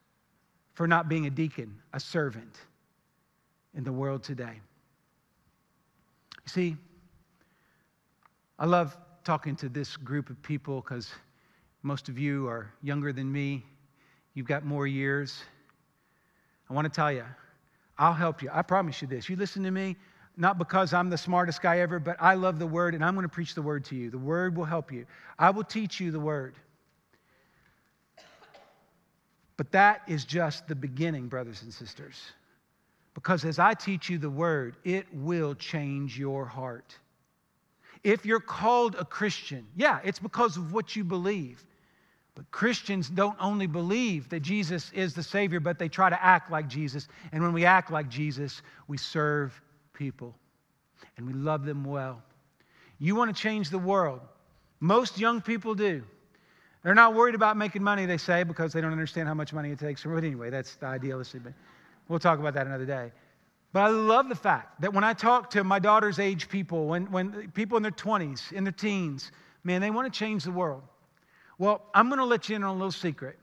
for 0.72 0.88
not 0.88 1.10
being 1.10 1.26
a 1.26 1.30
deacon, 1.30 1.76
a 1.92 2.00
servant 2.00 2.56
in 3.74 3.84
the 3.84 3.92
world 3.92 4.22
today? 4.22 4.58
You 6.32 6.48
see, 6.48 6.76
I 8.60 8.66
love 8.66 8.94
talking 9.24 9.56
to 9.56 9.70
this 9.70 9.96
group 9.96 10.28
of 10.28 10.40
people 10.42 10.82
because 10.82 11.10
most 11.82 12.10
of 12.10 12.18
you 12.18 12.46
are 12.46 12.70
younger 12.82 13.10
than 13.10 13.32
me. 13.32 13.64
You've 14.34 14.46
got 14.46 14.66
more 14.66 14.86
years. 14.86 15.40
I 16.68 16.74
want 16.74 16.84
to 16.84 16.94
tell 16.94 17.10
you, 17.10 17.24
I'll 17.98 18.12
help 18.12 18.42
you. 18.42 18.50
I 18.52 18.60
promise 18.60 19.00
you 19.00 19.08
this. 19.08 19.30
You 19.30 19.36
listen 19.36 19.62
to 19.62 19.70
me, 19.70 19.96
not 20.36 20.58
because 20.58 20.92
I'm 20.92 21.08
the 21.08 21.16
smartest 21.16 21.62
guy 21.62 21.78
ever, 21.78 21.98
but 21.98 22.18
I 22.20 22.34
love 22.34 22.58
the 22.58 22.66
word 22.66 22.94
and 22.94 23.02
I'm 23.02 23.14
going 23.14 23.24
to 23.24 23.32
preach 23.32 23.54
the 23.54 23.62
word 23.62 23.82
to 23.86 23.96
you. 23.96 24.10
The 24.10 24.18
word 24.18 24.54
will 24.54 24.66
help 24.66 24.92
you. 24.92 25.06
I 25.38 25.48
will 25.48 25.64
teach 25.64 25.98
you 25.98 26.10
the 26.10 26.20
word. 26.20 26.54
But 29.56 29.72
that 29.72 30.02
is 30.06 30.26
just 30.26 30.68
the 30.68 30.74
beginning, 30.74 31.28
brothers 31.28 31.62
and 31.62 31.72
sisters. 31.72 32.20
Because 33.14 33.46
as 33.46 33.58
I 33.58 33.72
teach 33.72 34.10
you 34.10 34.18
the 34.18 34.28
word, 34.28 34.76
it 34.84 35.06
will 35.14 35.54
change 35.54 36.18
your 36.18 36.44
heart. 36.44 36.94
If 38.02 38.24
you're 38.24 38.40
called 38.40 38.94
a 38.94 39.04
Christian, 39.04 39.66
yeah, 39.76 40.00
it's 40.04 40.18
because 40.18 40.56
of 40.56 40.72
what 40.72 40.96
you 40.96 41.04
believe. 41.04 41.64
But 42.34 42.50
Christians 42.50 43.08
don't 43.08 43.36
only 43.40 43.66
believe 43.66 44.28
that 44.30 44.40
Jesus 44.40 44.90
is 44.92 45.14
the 45.14 45.22
Savior, 45.22 45.60
but 45.60 45.78
they 45.78 45.88
try 45.88 46.08
to 46.08 46.24
act 46.24 46.50
like 46.50 46.68
Jesus. 46.68 47.08
And 47.32 47.42
when 47.42 47.52
we 47.52 47.64
act 47.64 47.90
like 47.90 48.08
Jesus, 48.08 48.62
we 48.88 48.96
serve 48.96 49.60
people 49.92 50.34
and 51.16 51.26
we 51.26 51.34
love 51.34 51.64
them 51.64 51.84
well. 51.84 52.22
You 52.98 53.14
want 53.14 53.34
to 53.34 53.42
change 53.42 53.70
the 53.70 53.78
world. 53.78 54.20
Most 54.80 55.18
young 55.18 55.40
people 55.42 55.74
do. 55.74 56.02
They're 56.82 56.94
not 56.94 57.14
worried 57.14 57.34
about 57.34 57.58
making 57.58 57.82
money, 57.82 58.06
they 58.06 58.16
say, 58.16 58.42
because 58.42 58.72
they 58.72 58.80
don't 58.80 58.92
understand 58.92 59.28
how 59.28 59.34
much 59.34 59.52
money 59.52 59.70
it 59.70 59.78
takes. 59.78 60.04
But 60.04 60.16
anyway, 60.16 60.48
that's 60.48 60.76
the 60.76 60.86
idealistic. 60.86 61.44
But 61.44 61.52
we'll 62.08 62.18
talk 62.18 62.38
about 62.38 62.54
that 62.54 62.66
another 62.66 62.86
day. 62.86 63.12
But 63.72 63.80
I 63.80 63.88
love 63.88 64.28
the 64.28 64.34
fact 64.34 64.80
that 64.80 64.92
when 64.92 65.04
I 65.04 65.12
talk 65.12 65.50
to 65.50 65.62
my 65.62 65.78
daughter's 65.78 66.18
age 66.18 66.48
people, 66.48 66.86
when, 66.86 67.10
when 67.10 67.50
people 67.52 67.76
in 67.76 67.82
their 67.82 67.92
20s, 67.92 68.52
in 68.52 68.64
their 68.64 68.72
teens, 68.72 69.30
man, 69.62 69.80
they 69.80 69.90
want 69.90 70.12
to 70.12 70.18
change 70.18 70.44
the 70.44 70.50
world. 70.50 70.82
Well, 71.58 71.82
I'm 71.94 72.08
going 72.08 72.18
to 72.18 72.24
let 72.24 72.48
you 72.48 72.56
in 72.56 72.64
on 72.64 72.70
a 72.70 72.72
little 72.72 72.90
secret. 72.90 73.38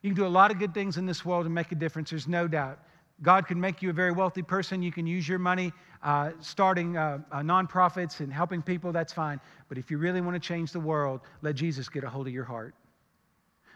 You 0.00 0.10
can 0.10 0.16
do 0.16 0.26
a 0.26 0.28
lot 0.28 0.50
of 0.50 0.58
good 0.58 0.72
things 0.72 0.96
in 0.96 1.06
this 1.06 1.24
world 1.24 1.44
and 1.44 1.54
make 1.54 1.70
a 1.70 1.74
difference, 1.74 2.10
there's 2.10 2.28
no 2.28 2.48
doubt. 2.48 2.78
God 3.20 3.46
can 3.46 3.60
make 3.60 3.82
you 3.82 3.90
a 3.90 3.92
very 3.92 4.10
wealthy 4.10 4.42
person. 4.42 4.82
You 4.82 4.90
can 4.90 5.06
use 5.06 5.28
your 5.28 5.38
money 5.38 5.72
uh, 6.02 6.32
starting 6.40 6.96
uh, 6.96 7.20
uh, 7.30 7.40
nonprofits 7.40 8.20
and 8.20 8.32
helping 8.32 8.62
people, 8.62 8.90
that's 8.90 9.12
fine. 9.12 9.40
But 9.68 9.78
if 9.78 9.90
you 9.90 9.98
really 9.98 10.20
want 10.20 10.34
to 10.34 10.40
change 10.40 10.72
the 10.72 10.80
world, 10.80 11.20
let 11.42 11.54
Jesus 11.54 11.88
get 11.88 12.02
a 12.02 12.08
hold 12.08 12.26
of 12.26 12.32
your 12.32 12.44
heart. 12.44 12.74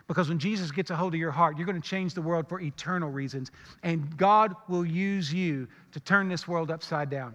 Because 0.08 0.28
when 0.28 0.38
Jesus 0.38 0.70
gets 0.70 0.90
a 0.90 0.96
hold 0.96 1.14
of 1.14 1.20
your 1.20 1.32
heart, 1.32 1.56
you're 1.56 1.66
going 1.66 1.80
to 1.80 1.88
change 1.88 2.14
the 2.14 2.22
world 2.22 2.48
for 2.48 2.60
eternal 2.60 3.10
reasons. 3.10 3.50
And 3.82 4.16
God 4.16 4.54
will 4.68 4.86
use 4.86 5.32
you 5.32 5.66
to 5.92 6.00
turn 6.00 6.28
this 6.28 6.46
world 6.46 6.70
upside 6.70 7.10
down. 7.10 7.34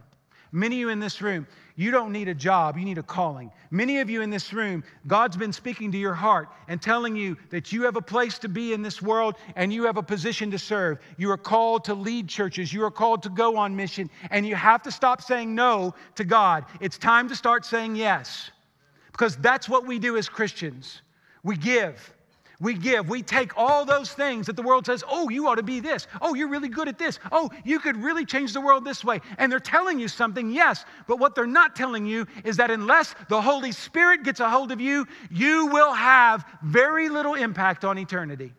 Many 0.53 0.77
of 0.77 0.79
you 0.81 0.89
in 0.89 0.99
this 0.99 1.21
room, 1.21 1.47
you 1.77 1.91
don't 1.91 2.11
need 2.11 2.27
a 2.27 2.33
job, 2.33 2.77
you 2.77 2.83
need 2.83 2.97
a 2.97 3.03
calling. 3.03 3.51
Many 3.71 3.99
of 3.99 4.09
you 4.09 4.21
in 4.21 4.29
this 4.29 4.51
room, 4.51 4.83
God's 5.07 5.37
been 5.37 5.53
speaking 5.53 5.93
to 5.93 5.97
your 5.97 6.13
heart 6.13 6.49
and 6.67 6.81
telling 6.81 7.15
you 7.15 7.37
that 7.51 7.71
you 7.71 7.83
have 7.83 7.95
a 7.95 8.01
place 8.01 8.37
to 8.39 8.49
be 8.49 8.73
in 8.73 8.81
this 8.81 9.01
world 9.01 9.35
and 9.55 9.71
you 9.71 9.85
have 9.85 9.95
a 9.95 10.03
position 10.03 10.51
to 10.51 10.59
serve. 10.59 10.99
You 11.17 11.31
are 11.31 11.37
called 11.37 11.85
to 11.85 11.93
lead 11.93 12.27
churches, 12.27 12.73
you 12.73 12.83
are 12.83 12.91
called 12.91 13.23
to 13.23 13.29
go 13.29 13.55
on 13.55 13.73
mission, 13.73 14.09
and 14.29 14.45
you 14.45 14.55
have 14.55 14.81
to 14.83 14.91
stop 14.91 15.21
saying 15.21 15.55
no 15.55 15.93
to 16.15 16.25
God. 16.25 16.65
It's 16.81 16.97
time 16.97 17.29
to 17.29 17.35
start 17.35 17.65
saying 17.65 17.95
yes 17.95 18.51
because 19.13 19.37
that's 19.37 19.69
what 19.69 19.85
we 19.85 19.99
do 19.99 20.17
as 20.17 20.27
Christians. 20.27 21.01
We 21.43 21.55
give 21.55 22.13
we 22.61 22.75
give. 22.75 23.09
We 23.09 23.23
take 23.23 23.57
all 23.57 23.83
those 23.83 24.13
things 24.13 24.45
that 24.45 24.55
the 24.55 24.61
world 24.61 24.85
says, 24.85 25.03
oh, 25.09 25.29
you 25.29 25.47
ought 25.47 25.55
to 25.55 25.63
be 25.63 25.79
this. 25.79 26.05
Oh, 26.21 26.35
you're 26.35 26.47
really 26.47 26.69
good 26.69 26.87
at 26.87 26.99
this. 26.99 27.19
Oh, 27.31 27.49
you 27.65 27.79
could 27.79 27.97
really 27.97 28.23
change 28.23 28.53
the 28.53 28.61
world 28.61 28.85
this 28.85 29.03
way. 29.03 29.19
And 29.39 29.51
they're 29.51 29.59
telling 29.59 29.99
you 29.99 30.07
something, 30.07 30.51
yes. 30.51 30.85
But 31.07 31.17
what 31.17 31.33
they're 31.33 31.47
not 31.47 31.75
telling 31.75 32.05
you 32.05 32.27
is 32.45 32.57
that 32.57 32.69
unless 32.69 33.15
the 33.29 33.41
Holy 33.41 33.71
Spirit 33.71 34.23
gets 34.23 34.39
a 34.39 34.49
hold 34.49 34.71
of 34.71 34.79
you, 34.79 35.07
you 35.31 35.67
will 35.67 35.91
have 35.91 36.45
very 36.61 37.09
little 37.09 37.33
impact 37.33 37.83
on 37.83 37.97
eternity. 37.97 38.53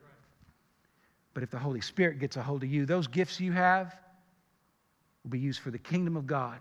But 1.33 1.45
if 1.45 1.51
the 1.51 1.59
Holy 1.59 1.81
Spirit 1.81 2.19
gets 2.19 2.37
a 2.37 2.43
hold 2.43 2.65
of 2.65 2.71
you, 2.71 2.85
those 2.85 3.07
gifts 3.07 3.39
you 3.39 3.53
have 3.53 3.97
will 5.23 5.31
be 5.31 5.39
used 5.39 5.61
for 5.61 5.71
the 5.71 5.79
kingdom 5.79 6.17
of 6.17 6.27
God. 6.27 6.59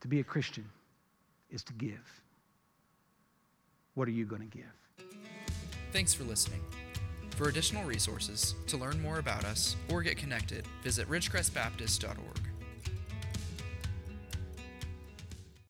To 0.00 0.08
be 0.08 0.18
a 0.18 0.24
Christian 0.24 0.68
is 1.50 1.62
to 1.62 1.72
give. 1.74 2.04
What 3.98 4.06
are 4.06 4.12
you 4.12 4.26
going 4.26 4.48
to 4.48 4.56
give? 4.56 5.08
Thanks 5.90 6.14
for 6.14 6.22
listening. 6.22 6.60
For 7.30 7.48
additional 7.48 7.82
resources, 7.82 8.54
to 8.68 8.76
learn 8.76 9.02
more 9.02 9.18
about 9.18 9.44
us, 9.44 9.74
or 9.90 10.02
get 10.02 10.16
connected, 10.16 10.64
visit 10.84 11.10
ridgecrestbaptist.org. 11.10 12.47